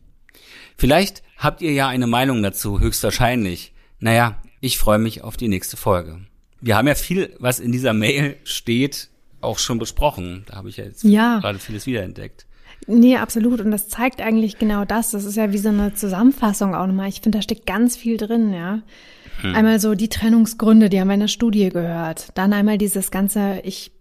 [0.78, 3.74] Vielleicht habt ihr ja eine Meinung dazu, höchstwahrscheinlich.
[4.00, 6.20] Naja, ich freue mich auf die nächste Folge.
[6.62, 9.10] Wir haben ja viel, was in dieser Mail steht,
[9.42, 10.44] auch schon besprochen.
[10.48, 11.40] Da habe ich ja jetzt ja.
[11.40, 12.46] gerade vieles wiederentdeckt.
[12.86, 13.60] Nee, absolut.
[13.62, 15.12] Und das zeigt eigentlich genau das.
[15.12, 17.10] Das ist ja wie so eine Zusammenfassung auch nochmal.
[17.10, 18.82] Ich finde, da steckt ganz viel drin, ja.
[19.42, 19.56] Hm.
[19.56, 22.30] Einmal so die Trennungsgründe, die haben wir in der Studie gehört.
[22.36, 23.92] Dann einmal dieses ganze, ich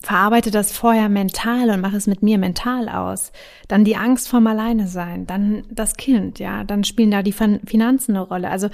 [0.00, 3.32] verarbeite das vorher mental und mache es mit mir mental aus.
[3.66, 5.26] Dann die Angst vorm Alleine sein.
[5.26, 6.64] Dann das Kind, ja.
[6.64, 8.50] Dann spielen da die Finanzen eine Rolle.
[8.50, 8.68] Also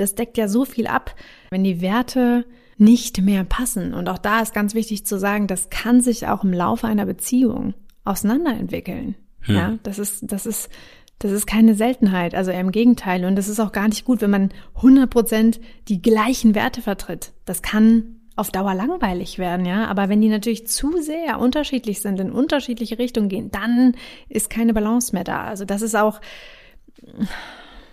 [0.00, 1.14] das deckt ja so viel ab.
[1.50, 2.44] Wenn die Werte
[2.78, 3.92] nicht mehr passen.
[3.92, 7.06] Und auch da ist ganz wichtig zu sagen, das kann sich auch im Laufe einer
[7.06, 7.74] Beziehung
[8.04, 9.16] auseinanderentwickeln.
[9.40, 9.54] Hm.
[9.54, 10.70] Ja, das ist, das ist,
[11.18, 13.24] das ist keine Seltenheit, also eher im Gegenteil.
[13.24, 17.32] Und das ist auch gar nicht gut, wenn man 100 Prozent die gleichen Werte vertritt.
[17.44, 19.86] Das kann auf Dauer langweilig werden, ja.
[19.86, 23.96] Aber wenn die natürlich zu sehr unterschiedlich sind, in unterschiedliche Richtungen gehen, dann
[24.28, 25.42] ist keine Balance mehr da.
[25.42, 26.20] Also das ist auch,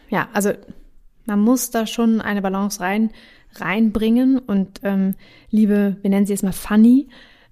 [0.10, 0.52] ja, also
[1.26, 3.12] man muss da schon eine Balance rein
[3.60, 4.38] reinbringen.
[4.40, 5.16] Und ähm,
[5.50, 7.08] liebe, wir nennen sie jetzt mal Fanny,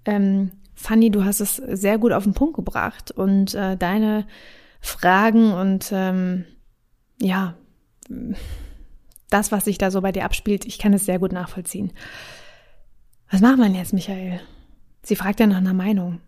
[0.05, 4.27] ähm, Fanny, du hast es sehr gut auf den Punkt gebracht und äh, deine
[4.81, 6.45] Fragen und ähm,
[7.21, 7.55] ja,
[9.29, 11.93] das, was sich da so bei dir abspielt, ich kann es sehr gut nachvollziehen.
[13.31, 14.41] Was machen wir denn jetzt, Michael?
[15.03, 16.19] Sie fragt ja nach einer Meinung.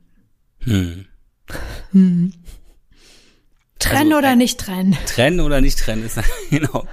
[0.60, 1.06] Hm.
[1.92, 2.34] hm.
[3.78, 4.98] Trennen also, oder äh, nicht trennen?
[5.06, 6.20] Trennen oder nicht trennen ist
[6.50, 6.88] genau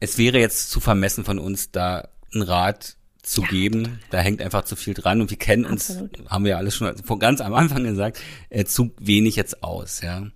[0.00, 3.84] es wäre jetzt zu vermessen von uns, da einen Rat zu ja, geben.
[3.84, 3.98] Total.
[4.10, 6.18] Da hängt einfach zu viel dran und wir kennen Absolut.
[6.18, 8.20] uns, haben wir ja alles schon von ganz am Anfang gesagt,
[8.50, 10.26] äh, zu wenig jetzt aus, ja.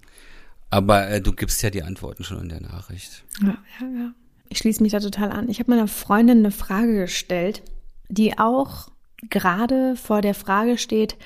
[0.70, 3.24] Aber äh, du gibst ja die Antworten schon in der Nachricht.
[3.42, 4.14] Ja, ja, ja.
[4.48, 5.48] Ich schließe mich da total an.
[5.48, 7.62] Ich habe meiner Freundin eine Frage gestellt,
[8.08, 8.88] die auch
[9.30, 11.16] gerade vor der Frage steht,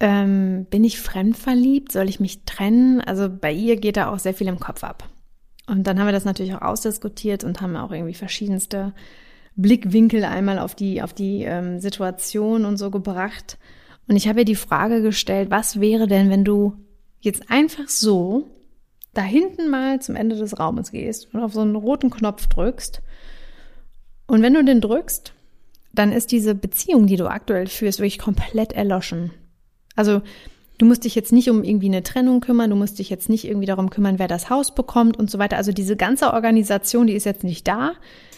[0.00, 1.92] ähm, bin ich fremdverliebt?
[1.92, 3.00] Soll ich mich trennen?
[3.00, 5.09] Also bei ihr geht da auch sehr viel im Kopf ab.
[5.70, 8.92] Und dann haben wir das natürlich auch ausdiskutiert und haben auch irgendwie verschiedenste
[9.54, 13.56] Blickwinkel einmal auf die, auf die ähm, Situation und so gebracht.
[14.08, 16.74] Und ich habe ihr die Frage gestellt, was wäre denn, wenn du
[17.20, 18.48] jetzt einfach so
[19.14, 23.00] da hinten mal zum Ende des Raumes gehst und auf so einen roten Knopf drückst.
[24.26, 25.34] Und wenn du den drückst,
[25.92, 29.30] dann ist diese Beziehung, die du aktuell führst, wirklich komplett erloschen.
[29.94, 30.22] Also
[30.80, 33.44] Du musst dich jetzt nicht um irgendwie eine Trennung kümmern, du musst dich jetzt nicht
[33.44, 35.58] irgendwie darum kümmern, wer das Haus bekommt und so weiter.
[35.58, 37.92] Also diese ganze Organisation, die ist jetzt nicht da.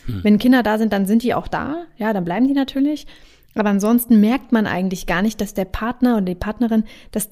[0.07, 0.25] Hm.
[0.25, 1.85] Wenn Kinder da sind, dann sind die auch da.
[1.99, 3.07] Ja, dann bleiben die natürlich.
[3.55, 6.83] Aber ansonsten merkt man eigentlich gar nicht, dass der Partner oder die Partnerin,
[7.13, 7.29] dass,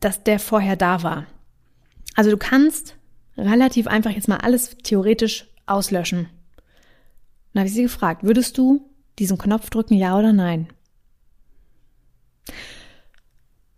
[0.00, 1.26] dass der vorher da war.
[2.14, 2.96] Also du kannst
[3.36, 6.30] relativ einfach jetzt mal alles theoretisch auslöschen.
[7.52, 8.88] Dann habe ich sie gefragt, würdest du
[9.18, 10.68] diesen Knopf drücken, ja oder nein?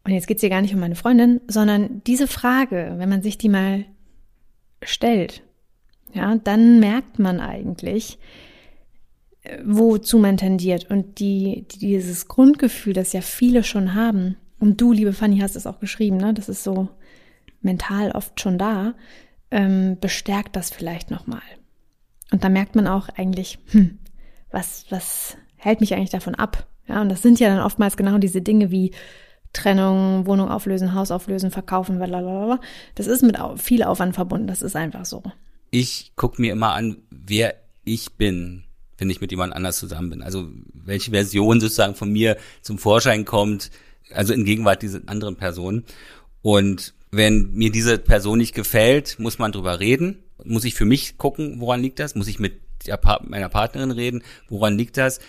[0.09, 3.21] Und jetzt geht es hier gar nicht um meine Freundin, sondern diese Frage, wenn man
[3.21, 3.85] sich die mal
[4.83, 5.43] stellt,
[6.15, 8.19] ja, dann merkt man eigentlich,
[9.43, 10.91] äh, wozu man tendiert.
[10.91, 15.67] Und die, dieses Grundgefühl, das ja viele schon haben, und du, liebe Fanny, hast es
[15.67, 16.33] auch geschrieben, ne?
[16.33, 16.89] das ist so
[17.61, 18.95] mental oft schon da,
[19.51, 21.43] ähm, bestärkt das vielleicht nochmal.
[22.33, 23.99] Und da merkt man auch eigentlich, hm,
[24.51, 26.67] was, was hält mich eigentlich davon ab?
[26.87, 28.93] Ja, und das sind ja dann oftmals genau diese Dinge wie
[29.53, 32.61] Trennung, Wohnung auflösen, Haus auflösen, verkaufen, blablabla.
[32.95, 34.47] Das ist mit viel Aufwand verbunden.
[34.47, 35.23] Das ist einfach so.
[35.71, 38.65] Ich gucke mir immer an, wer ich bin,
[38.99, 40.23] wenn ich mit jemand anders zusammen bin.
[40.23, 43.71] Also welche Version sozusagen von mir zum Vorschein kommt,
[44.13, 45.85] also in Gegenwart dieser anderen Person.
[46.43, 50.23] Und wenn mir diese Person nicht gefällt, muss man drüber reden.
[50.45, 52.15] Muss ich für mich gucken, woran liegt das?
[52.15, 52.61] Muss ich mit
[53.23, 55.21] meiner Partnerin reden, woran liegt das?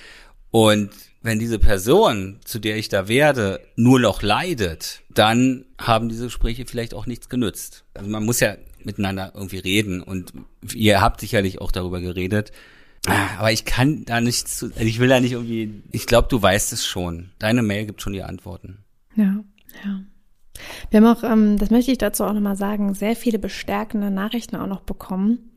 [0.51, 0.89] Und
[1.21, 6.65] wenn diese Person, zu der ich da werde, nur noch leidet, dann haben diese Gespräche
[6.65, 7.83] vielleicht auch nichts genützt.
[7.93, 10.33] Also man muss ja miteinander irgendwie reden und
[10.73, 12.51] ihr habt sicherlich auch darüber geredet.
[13.37, 16.41] Aber ich kann da nichts zu, also ich will da nicht irgendwie, ich glaube, du
[16.41, 17.31] weißt es schon.
[17.39, 18.79] Deine Mail gibt schon die Antworten.
[19.15, 19.43] Ja,
[19.83, 20.01] ja.
[20.89, 24.57] Wir haben auch, ähm, das möchte ich dazu auch nochmal sagen, sehr viele bestärkende Nachrichten
[24.57, 25.51] auch noch bekommen,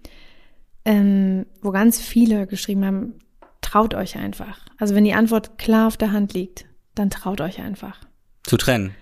[0.84, 3.14] ähm, wo ganz viele geschrieben haben,
[3.72, 4.58] traut euch einfach.
[4.78, 7.98] Also wenn die Antwort klar auf der Hand liegt, dann traut euch einfach.
[8.42, 8.94] Zu trennen.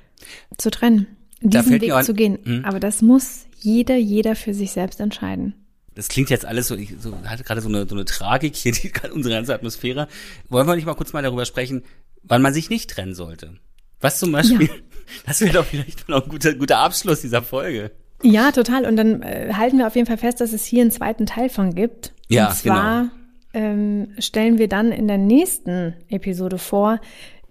[0.59, 1.07] Zu trennen.
[1.41, 2.39] Diesen Weg zu gehen.
[2.45, 2.65] Hm?
[2.65, 5.55] Aber das muss jeder, jeder für sich selbst entscheiden.
[5.95, 8.73] Das klingt jetzt alles so, ich so hatte gerade so eine, so eine Tragik hier,
[8.73, 10.07] die unsere ganze Atmosphäre.
[10.49, 11.83] Wollen wir nicht mal kurz mal darüber sprechen,
[12.23, 13.57] wann man sich nicht trennen sollte?
[14.01, 14.75] Was zum Beispiel, ja.
[15.27, 17.91] das wäre doch vielleicht noch ein guter, guter Abschluss dieser Folge.
[18.23, 18.85] Ja, total.
[18.85, 21.49] Und dann äh, halten wir auf jeden Fall fest, dass es hier einen zweiten Teil
[21.49, 22.13] von gibt.
[22.29, 23.20] Ja, Und zwar genau.
[23.53, 27.01] Ähm, stellen wir dann in der nächsten Episode vor,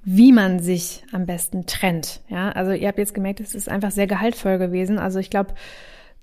[0.04, 2.22] wie man sich am besten trennt.
[2.30, 4.98] Ja, also ihr habt jetzt gemerkt, es ist einfach sehr gehaltvoll gewesen.
[4.98, 5.54] Also ich glaube,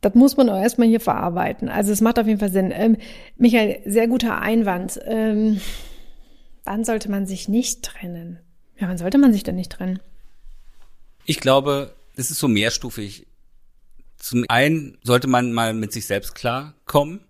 [0.01, 1.69] das muss man auch erstmal hier verarbeiten.
[1.69, 2.73] Also es macht auf jeden Fall Sinn.
[2.75, 2.97] Ähm,
[3.37, 5.01] Michael, sehr guter Einwand.
[5.05, 5.61] Ähm,
[6.65, 8.39] wann sollte man sich nicht trennen?
[8.79, 10.01] Ja, wann sollte man sich denn nicht trennen?
[11.25, 13.27] Ich glaube, es ist so mehrstufig.
[14.17, 17.21] Zum einen sollte man mal mit sich selbst klarkommen.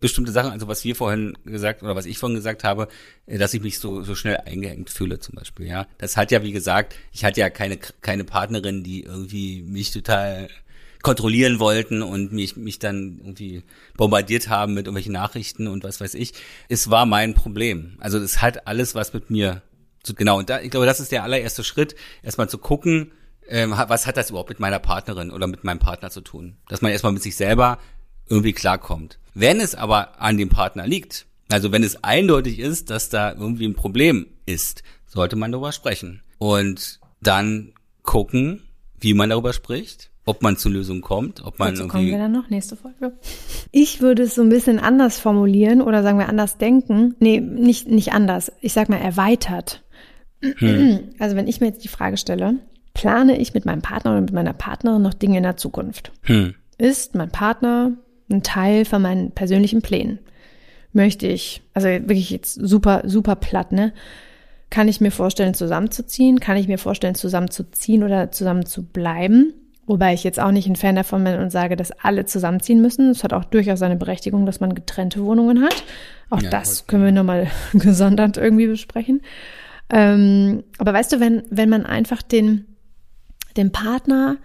[0.00, 2.88] Bestimmte Sachen, also was wir vorhin gesagt oder was ich vorhin gesagt habe,
[3.26, 5.86] äh, dass ich mich so, so schnell eingehängt fühle zum Beispiel, ja.
[5.98, 10.48] Das hat ja, wie gesagt, ich hatte ja keine, keine Partnerin, die irgendwie mich total
[11.02, 13.62] kontrollieren wollten und mich, mich dann irgendwie
[13.96, 16.32] bombardiert haben mit irgendwelchen Nachrichten und was weiß ich.
[16.68, 17.96] Es war mein Problem.
[17.98, 19.62] Also es hat alles was mit mir
[20.02, 20.38] zu, genau.
[20.38, 23.12] Und da, ich glaube, das ist der allererste Schritt, erstmal zu gucken,
[23.48, 26.56] ähm, was hat das überhaupt mit meiner Partnerin oder mit meinem Partner zu tun?
[26.68, 27.78] Dass man erstmal mit sich selber
[28.28, 29.18] irgendwie klarkommt.
[29.38, 33.66] Wenn es aber an dem Partner liegt, also wenn es eindeutig ist, dass da irgendwie
[33.66, 36.22] ein Problem ist, sollte man darüber sprechen.
[36.38, 37.72] Und dann
[38.02, 38.64] gucken,
[38.98, 41.92] wie man darüber spricht, ob man zu Lösungen kommt, ob man Dazu irgendwie.
[41.92, 43.12] kommen wir dann noch, nächste Folge.
[43.70, 47.14] Ich würde es so ein bisschen anders formulieren oder sagen wir anders denken.
[47.20, 48.50] Nee, nicht, nicht anders.
[48.60, 49.84] Ich sag mal erweitert.
[50.42, 51.10] Hm.
[51.20, 52.56] Also wenn ich mir jetzt die Frage stelle,
[52.92, 56.10] plane ich mit meinem Partner oder mit meiner Partnerin noch Dinge in der Zukunft?
[56.22, 56.54] Hm.
[56.76, 57.92] Ist mein Partner
[58.30, 60.18] ein Teil von meinen persönlichen Plänen?
[60.92, 63.92] Möchte ich, also wirklich jetzt super, super platt, ne?
[64.70, 66.40] Kann ich mir vorstellen, zusammenzuziehen?
[66.40, 69.54] Kann ich mir vorstellen, zusammenzuziehen oder zusammen zu bleiben?
[69.86, 73.08] Wobei ich jetzt auch nicht ein Fan davon bin und sage, dass alle zusammenziehen müssen.
[73.08, 75.82] Es hat auch durchaus seine Berechtigung, dass man getrennte Wohnungen hat.
[76.28, 79.22] Auch ja, das können wir nochmal gesondert irgendwie besprechen.
[79.90, 82.66] Ähm, aber weißt du, wenn, wenn man einfach den,
[83.56, 84.36] den Partner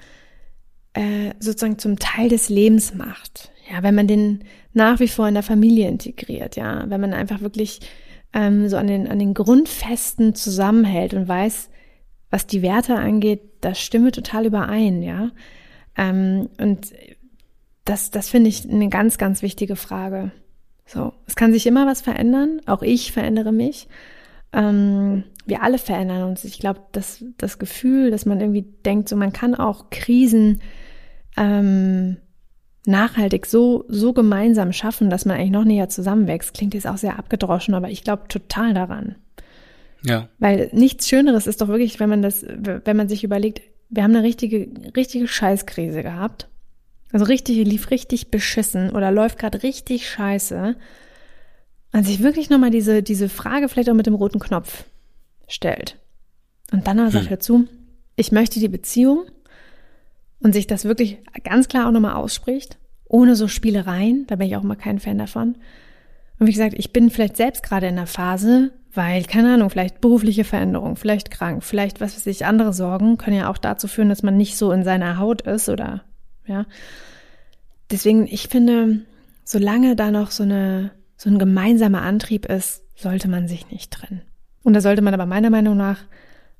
[0.93, 3.51] äh, sozusagen zum Teil des Lebens macht.
[3.71, 4.43] Ja, wenn man den
[4.73, 7.79] nach wie vor in der Familie integriert, ja, wenn man einfach wirklich
[8.33, 11.69] ähm, so an den, an den Grundfesten zusammenhält und weiß,
[12.29, 15.31] was die Werte angeht, das stimme total überein, ja.
[15.95, 16.93] Ähm, und
[17.85, 20.31] das, das finde ich eine ganz, ganz wichtige Frage.
[20.85, 22.61] So, es kann sich immer was verändern.
[22.65, 23.87] Auch ich verändere mich.
[24.51, 26.43] Ähm, wir alle verändern uns.
[26.43, 30.61] Ich glaube, dass das Gefühl, dass man irgendwie denkt, so man kann auch Krisen
[31.37, 32.17] ähm,
[32.85, 37.17] nachhaltig so so gemeinsam schaffen, dass man eigentlich noch näher zusammenwächst, klingt jetzt auch sehr
[37.17, 39.15] abgedroschen, aber ich glaube total daran.
[40.03, 40.27] Ja.
[40.39, 44.15] Weil nichts Schöneres ist doch wirklich, wenn man das, wenn man sich überlegt, wir haben
[44.15, 46.49] eine richtige, richtige Scheißkrise gehabt.
[47.11, 50.75] Also richtig, lief richtig beschissen oder läuft gerade richtig scheiße.
[51.93, 54.85] Und sich wirklich nochmal diese, diese Frage vielleicht auch mit dem roten Knopf
[55.47, 55.99] stellt.
[56.71, 57.29] Und dann aber sagt hm.
[57.29, 57.67] dazu,
[58.15, 59.25] ich möchte die Beziehung
[60.43, 64.55] und sich das wirklich ganz klar auch nochmal ausspricht, ohne so Spielereien, da bin ich
[64.55, 65.55] auch immer kein Fan davon.
[66.37, 70.01] Und wie gesagt, ich bin vielleicht selbst gerade in der Phase, weil, keine Ahnung, vielleicht
[70.01, 74.09] berufliche Veränderung, vielleicht krank, vielleicht was weiß ich, andere Sorgen können ja auch dazu führen,
[74.09, 76.03] dass man nicht so in seiner Haut ist oder,
[76.45, 76.65] ja.
[77.89, 79.01] Deswegen, ich finde,
[79.43, 84.21] solange da noch so eine, so ein gemeinsamer Antrieb ist, sollte man sich nicht trennen.
[84.63, 85.99] Und da sollte man aber meiner Meinung nach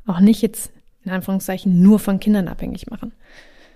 [0.06, 0.72] auch nicht jetzt,
[1.04, 3.12] in Anführungszeichen, nur von Kindern abhängig machen.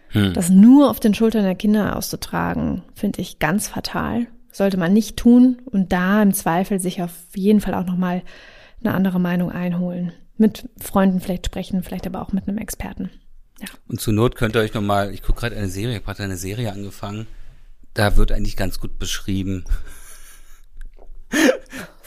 [0.10, 0.34] Hm.
[0.34, 4.28] Das nur auf den Schultern der Kinder auszutragen, finde ich ganz fatal
[4.58, 8.24] sollte man nicht tun und da im Zweifel sich auf jeden Fall auch nochmal
[8.84, 10.12] eine andere Meinung einholen.
[10.36, 13.12] Mit Freunden vielleicht sprechen, vielleicht aber auch mit einem Experten.
[13.60, 13.68] Ja.
[13.88, 16.24] Und zur Not könnt ihr euch nochmal, ich gucke gerade eine Serie, ich habe gerade
[16.24, 17.28] eine Serie angefangen,
[17.94, 19.64] da wird eigentlich ganz gut beschrieben,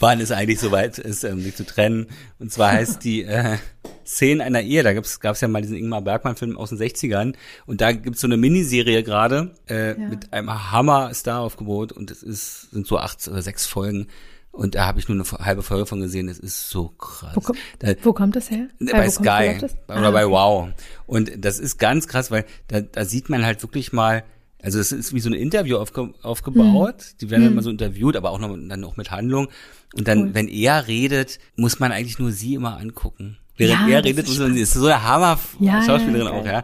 [0.01, 2.07] wann es eigentlich soweit ist, um sich zu trennen.
[2.39, 3.57] Und zwar heißt die äh,
[4.05, 7.33] Szenen einer Ehe, da gab's gab's ja mal diesen Ingmar Bergmann-Film aus den 60ern
[7.65, 10.07] und da gibt's so eine Miniserie gerade äh, Ja.
[10.09, 14.07] mit einem Hammer-Star-Aufgebot und es ist, sind so acht oder sechs Folgen
[14.51, 17.31] und da habe ich nur eine halbe Folge von gesehen, es ist so krass.
[17.35, 18.67] Wo, kom Da, wo kommt das her?
[18.79, 19.75] bei wo kommt- wo Sky das?
[19.87, 20.27] oder Ah, bei.
[20.27, 20.69] Wow.
[21.05, 24.25] Und das ist ganz krass, weil da, da sieht man halt wirklich mal,
[24.61, 27.01] also es ist wie so ein Interview aufge, aufgebaut.
[27.01, 27.17] Hm.
[27.21, 29.47] Die werden dann mal so interviewt, aber auch noch dann auch mit Handlung.
[29.93, 30.33] Und dann, Cool.
[30.33, 33.37] wenn er redet, muss man eigentlich nur sie immer angucken.
[33.57, 34.61] Während Ja, er redet, ist muss man sie.
[34.61, 36.63] Ist so eine Hammer Ja, auch, ja.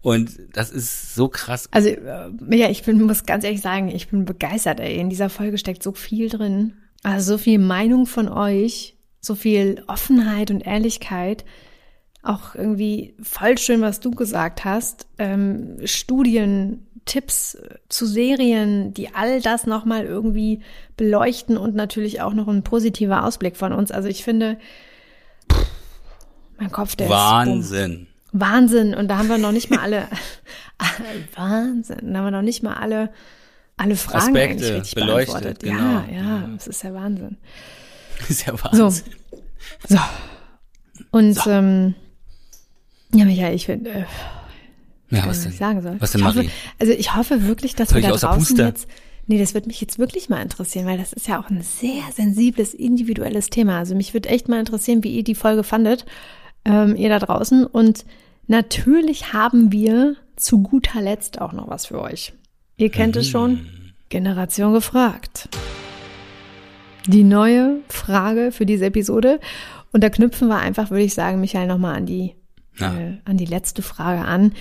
[0.00, 1.68] Und das ist so krass.
[1.70, 4.98] Also, äh, ja, ich bin, muss ganz ehrlich sagen, ich bin begeistert, ey.
[4.98, 6.74] In dieser Folge steckt so viel drin.
[7.02, 11.44] Also so viel Meinung von euch, so viel Offenheit und Ehrlichkeit.
[12.22, 15.06] Auch irgendwie voll schön, was du gesagt hast.
[15.18, 20.60] Ähm, Studien, Tipps zu Serien, die all das nochmal irgendwie
[20.96, 23.90] beleuchten und natürlich auch noch ein positiver Ausblick von uns.
[23.90, 24.58] Also ich finde,
[25.52, 25.66] pff,
[26.58, 27.18] mein Kopf, der ist bumm.
[27.18, 28.06] Wahnsinn.
[28.32, 28.94] Wahnsinn.
[28.94, 30.08] Und da haben wir noch nicht mal alle,
[31.36, 32.12] Wahnsinn.
[32.12, 33.10] Da haben wir noch nicht mal alle,
[33.76, 35.62] alle Fragen Aspekte eigentlich richtig beleuchtet, beantwortet.
[35.62, 36.04] genau.
[36.10, 37.36] Ja, ja, das ist ja Wahnsinn.
[38.18, 38.84] Das ist ja So.
[38.84, 39.12] Wahnsinn.
[39.88, 39.98] So.
[41.10, 41.94] Und, ähm,
[43.12, 44.04] ja, Michael, ich finde, äh,
[45.10, 45.52] Ja, was was ich denn?
[45.58, 45.96] sagen soll.
[46.00, 46.50] Was denn, ich hoffe, Marie?
[46.78, 48.88] also ich hoffe wirklich, dass Soll wir da draußen jetzt,
[49.26, 52.02] nee, das wird mich jetzt wirklich mal interessieren, weil das ist ja auch ein sehr
[52.14, 53.78] sensibles, individuelles Thema.
[53.78, 56.04] Also mich würde echt mal interessieren, wie ihr die Folge fandet,
[56.64, 57.66] ähm, ihr da draußen.
[57.66, 58.04] Und
[58.46, 62.32] natürlich haben wir zu guter Letzt auch noch was für euch.
[62.76, 63.30] Ihr kennt es Mhm.
[63.30, 63.66] schon.
[64.08, 65.48] Generation gefragt.
[67.06, 69.40] Die neue Frage für diese Episode.
[69.92, 72.34] Und da knüpfen wir einfach, würde ich sagen, Michael, nochmal an die,
[72.78, 72.94] Ja.
[72.98, 74.52] äh, an die letzte Frage an.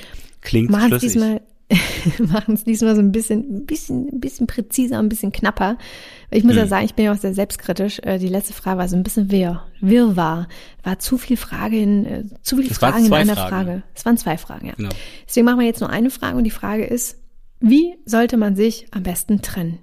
[0.43, 1.13] Klingt Machen schlüssig.
[1.13, 1.41] diesmal,
[2.27, 5.77] machen es diesmal so ein bisschen, ein bisschen, ein bisschen präziser, ein bisschen knapper.
[6.29, 6.69] Ich muss ja Hm.
[6.69, 7.99] sagen, ich bin ja auch sehr selbstkritisch.
[8.03, 10.47] Äh, Die letzte Frage war so ein bisschen wirr, wirrwarr.
[10.83, 13.49] War zu viel Frage in, äh, zu viele Das Fragen in einer Fragen.
[13.49, 13.83] Frage.
[13.95, 14.73] Es waren zwei Fragen, ja.
[14.75, 14.89] Genau.
[15.27, 17.17] Deswegen machen wir jetzt nur eine Frage und die Frage ist,
[17.59, 19.79] wie sollte man sich am besten trennen?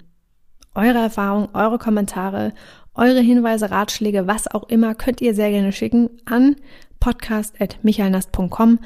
[0.75, 2.53] Eure Erfahrung, eure Kommentare,
[2.93, 6.55] eure Hinweise, Ratschläge, was auch immer, könnt ihr sehr gerne schicken an
[6.99, 8.79] podcast.michaelnast.com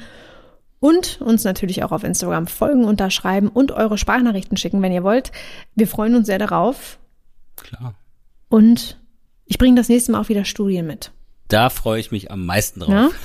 [0.86, 5.32] und uns natürlich auch auf Instagram folgen, unterschreiben und eure Sprachnachrichten schicken, wenn ihr wollt.
[5.74, 6.98] Wir freuen uns sehr darauf
[7.56, 7.94] Klar.
[8.48, 8.98] und
[9.46, 11.12] ich bringe das nächste Mal auch wieder Studien mit.
[11.48, 13.12] Da freue ich mich am meisten drauf.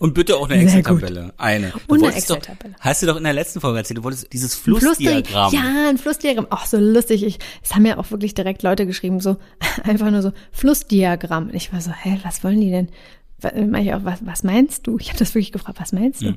[0.00, 1.32] Und bitte auch eine Excel-Tabelle.
[1.38, 1.70] Eine.
[1.70, 2.74] Du Und eine Excel-Tabelle.
[2.80, 5.52] Hast du doch in der letzten Folge erzählt, du wolltest dieses Flussdi- Flussdiagramm.
[5.52, 6.46] Ja, ein Flussdiagramm.
[6.50, 7.24] Ach, so lustig.
[7.24, 9.36] Ich, es haben ja auch wirklich direkt Leute geschrieben, so
[9.84, 11.50] einfach nur so Flussdiagramm.
[11.52, 12.88] Ich war so, hä, was wollen die denn?
[13.42, 14.98] Ich auch, was, was meinst du?
[14.98, 16.34] Ich habe das wirklich gefragt, was meinst du?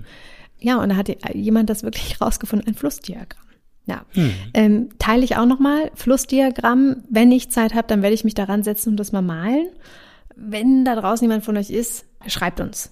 [0.59, 3.43] Ja, und da hat jemand das wirklich rausgefunden, ein Flussdiagramm.
[3.87, 4.05] Ja,
[4.53, 5.89] ähm, teile ich auch nochmal.
[5.95, 9.67] Flussdiagramm, wenn ich Zeit habe, dann werde ich mich daran setzen und das mal malen.
[10.35, 12.91] Wenn da draußen jemand von euch ist, schreibt uns.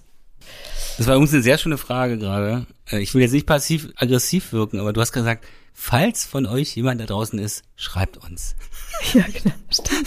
[0.98, 2.66] Das war übrigens eine sehr schöne Frage gerade.
[2.90, 7.00] Äh, Ich will jetzt nicht passiv-aggressiv wirken, aber du hast gesagt, falls von euch jemand
[7.00, 8.56] da draußen ist, schreibt uns.
[9.14, 9.54] Ja, genau.
[9.70, 10.06] Stimmt.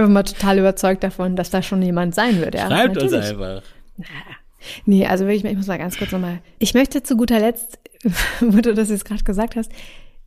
[0.00, 2.54] Einfach mal total überzeugt davon, dass da schon jemand sein wird.
[2.54, 3.30] Ja, Schreibt uns natürlich.
[3.38, 3.62] einfach.
[4.86, 6.38] Nee, also wirklich, ich muss mal ganz kurz nochmal.
[6.58, 7.78] Ich möchte zu guter Letzt,
[8.40, 9.70] wo du das jetzt gerade gesagt hast,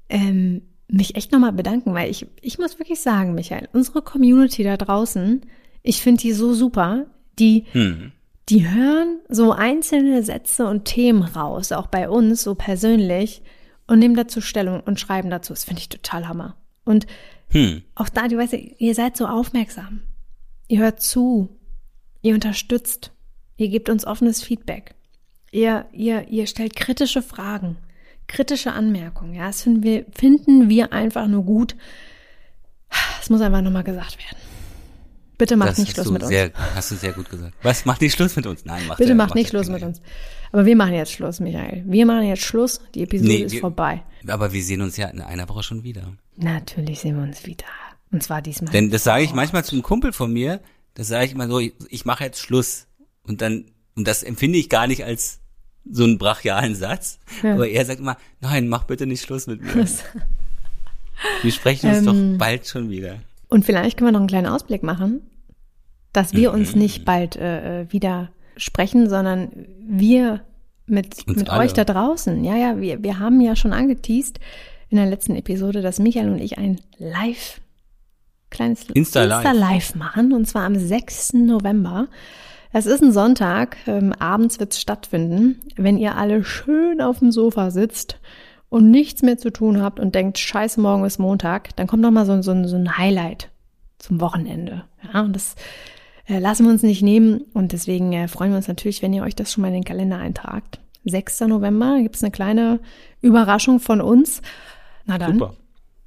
[0.09, 4.77] ähm, mich echt nochmal bedanken, weil ich, ich muss wirklich sagen, Michael, unsere Community da
[4.77, 5.41] draußen,
[5.81, 7.07] ich finde die so super,
[7.39, 8.11] die, Hm.
[8.49, 13.41] die hören so einzelne Sätze und Themen raus, auch bei uns, so persönlich,
[13.87, 15.51] und nehmen dazu Stellung und schreiben dazu.
[15.53, 16.55] Das finde ich total Hammer.
[16.85, 17.07] Und
[17.53, 17.81] Hm.
[17.95, 20.01] auch da, du weißt, ihr seid so aufmerksam.
[20.67, 21.49] Ihr hört zu.
[22.21, 23.11] Ihr unterstützt.
[23.57, 24.95] Ihr gebt uns offenes Feedback.
[25.51, 27.77] Ihr, ihr, ihr stellt kritische Fragen,
[28.27, 29.33] kritische Anmerkungen.
[29.35, 31.75] Ja, das finden wir, finden wir einfach nur gut.
[33.21, 34.37] Es muss einfach nochmal gesagt werden.
[35.37, 36.29] Bitte macht Das nicht Schluss mit uns.
[36.29, 37.53] sehr, hast du sehr gut gesagt.
[37.63, 37.85] Was?
[37.85, 38.65] Macht nicht Schluss mit uns?
[38.65, 40.01] Nein, macht Bitte er- macht nicht er Schluss mit uns.
[40.51, 41.83] Aber wir machen jetzt Schluss, Michael.
[41.87, 42.81] Wir machen jetzt Schluss.
[42.95, 44.03] Die Episode Nee, ist wir- vorbei.
[44.27, 46.13] Aber wir sehen uns ja in einer Woche schon wieder.
[46.37, 47.65] Natürlich sehen wir uns wieder.
[48.11, 48.71] Und zwar diesmal.
[48.71, 50.59] Denn das sage ich manchmal zum Kumpel von mir,
[50.93, 52.87] das sage ich immer so, ich, ich mache jetzt Schluss.
[53.23, 53.65] Und dann,
[53.95, 55.39] und das empfinde ich gar nicht als
[55.89, 57.19] so einen brachialen Satz.
[57.41, 57.53] Ja.
[57.53, 59.87] Aber er sagt immer, nein, mach bitte nicht Schluss mit mir.
[61.41, 63.17] Wir sprechen uns Ähm, doch bald schon wieder.
[63.49, 65.21] Und vielleicht können wir noch einen kleinen Ausblick machen,
[66.11, 66.59] dass wir Mhm.
[66.59, 69.49] uns nicht bald äh, äh, wieder sprechen, sondern
[69.85, 70.41] wir
[70.85, 71.63] mit, Uns mit alle.
[71.65, 72.43] euch da draußen.
[72.43, 74.39] Ja, ja, wir, wir haben ja schon angeteased
[74.93, 77.59] in der letzten Episode, dass Michael und ich ein Live
[78.51, 79.43] kleines Insta Live.
[79.43, 81.33] Insta-Live machen und zwar am 6.
[81.33, 82.09] November.
[82.71, 85.59] Es ist ein Sonntag, ähm, abends wird es stattfinden.
[85.77, 88.19] Wenn ihr alle schön auf dem Sofa sitzt
[88.69, 92.11] und nichts mehr zu tun habt und denkt, scheiße, morgen ist Montag, dann kommt noch
[92.11, 93.49] mal so, so, so ein Highlight
[93.97, 94.83] zum Wochenende.
[95.11, 95.55] Ja, und das
[96.27, 99.23] äh, lassen wir uns nicht nehmen und deswegen äh, freuen wir uns natürlich, wenn ihr
[99.23, 100.79] euch das schon mal in den Kalender eintragt.
[101.05, 101.41] 6.
[101.41, 102.79] November gibt es eine kleine
[103.21, 104.41] Überraschung von uns.
[105.05, 105.53] Na dann, Super.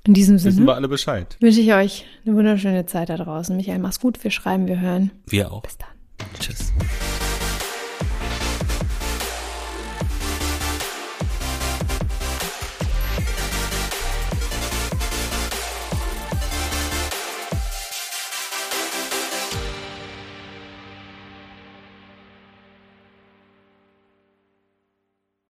[0.05, 1.37] in diesem Wissen Sinne wir alle Bescheid.
[1.41, 3.57] wünsche ich euch eine wunderschöne Zeit da draußen.
[3.57, 4.23] Michael, mach's gut.
[4.25, 5.11] Wir schreiben, wir hören.
[5.27, 5.63] Wir auch.
[5.63, 5.89] Bis dann.
[6.41, 6.73] Tschüss.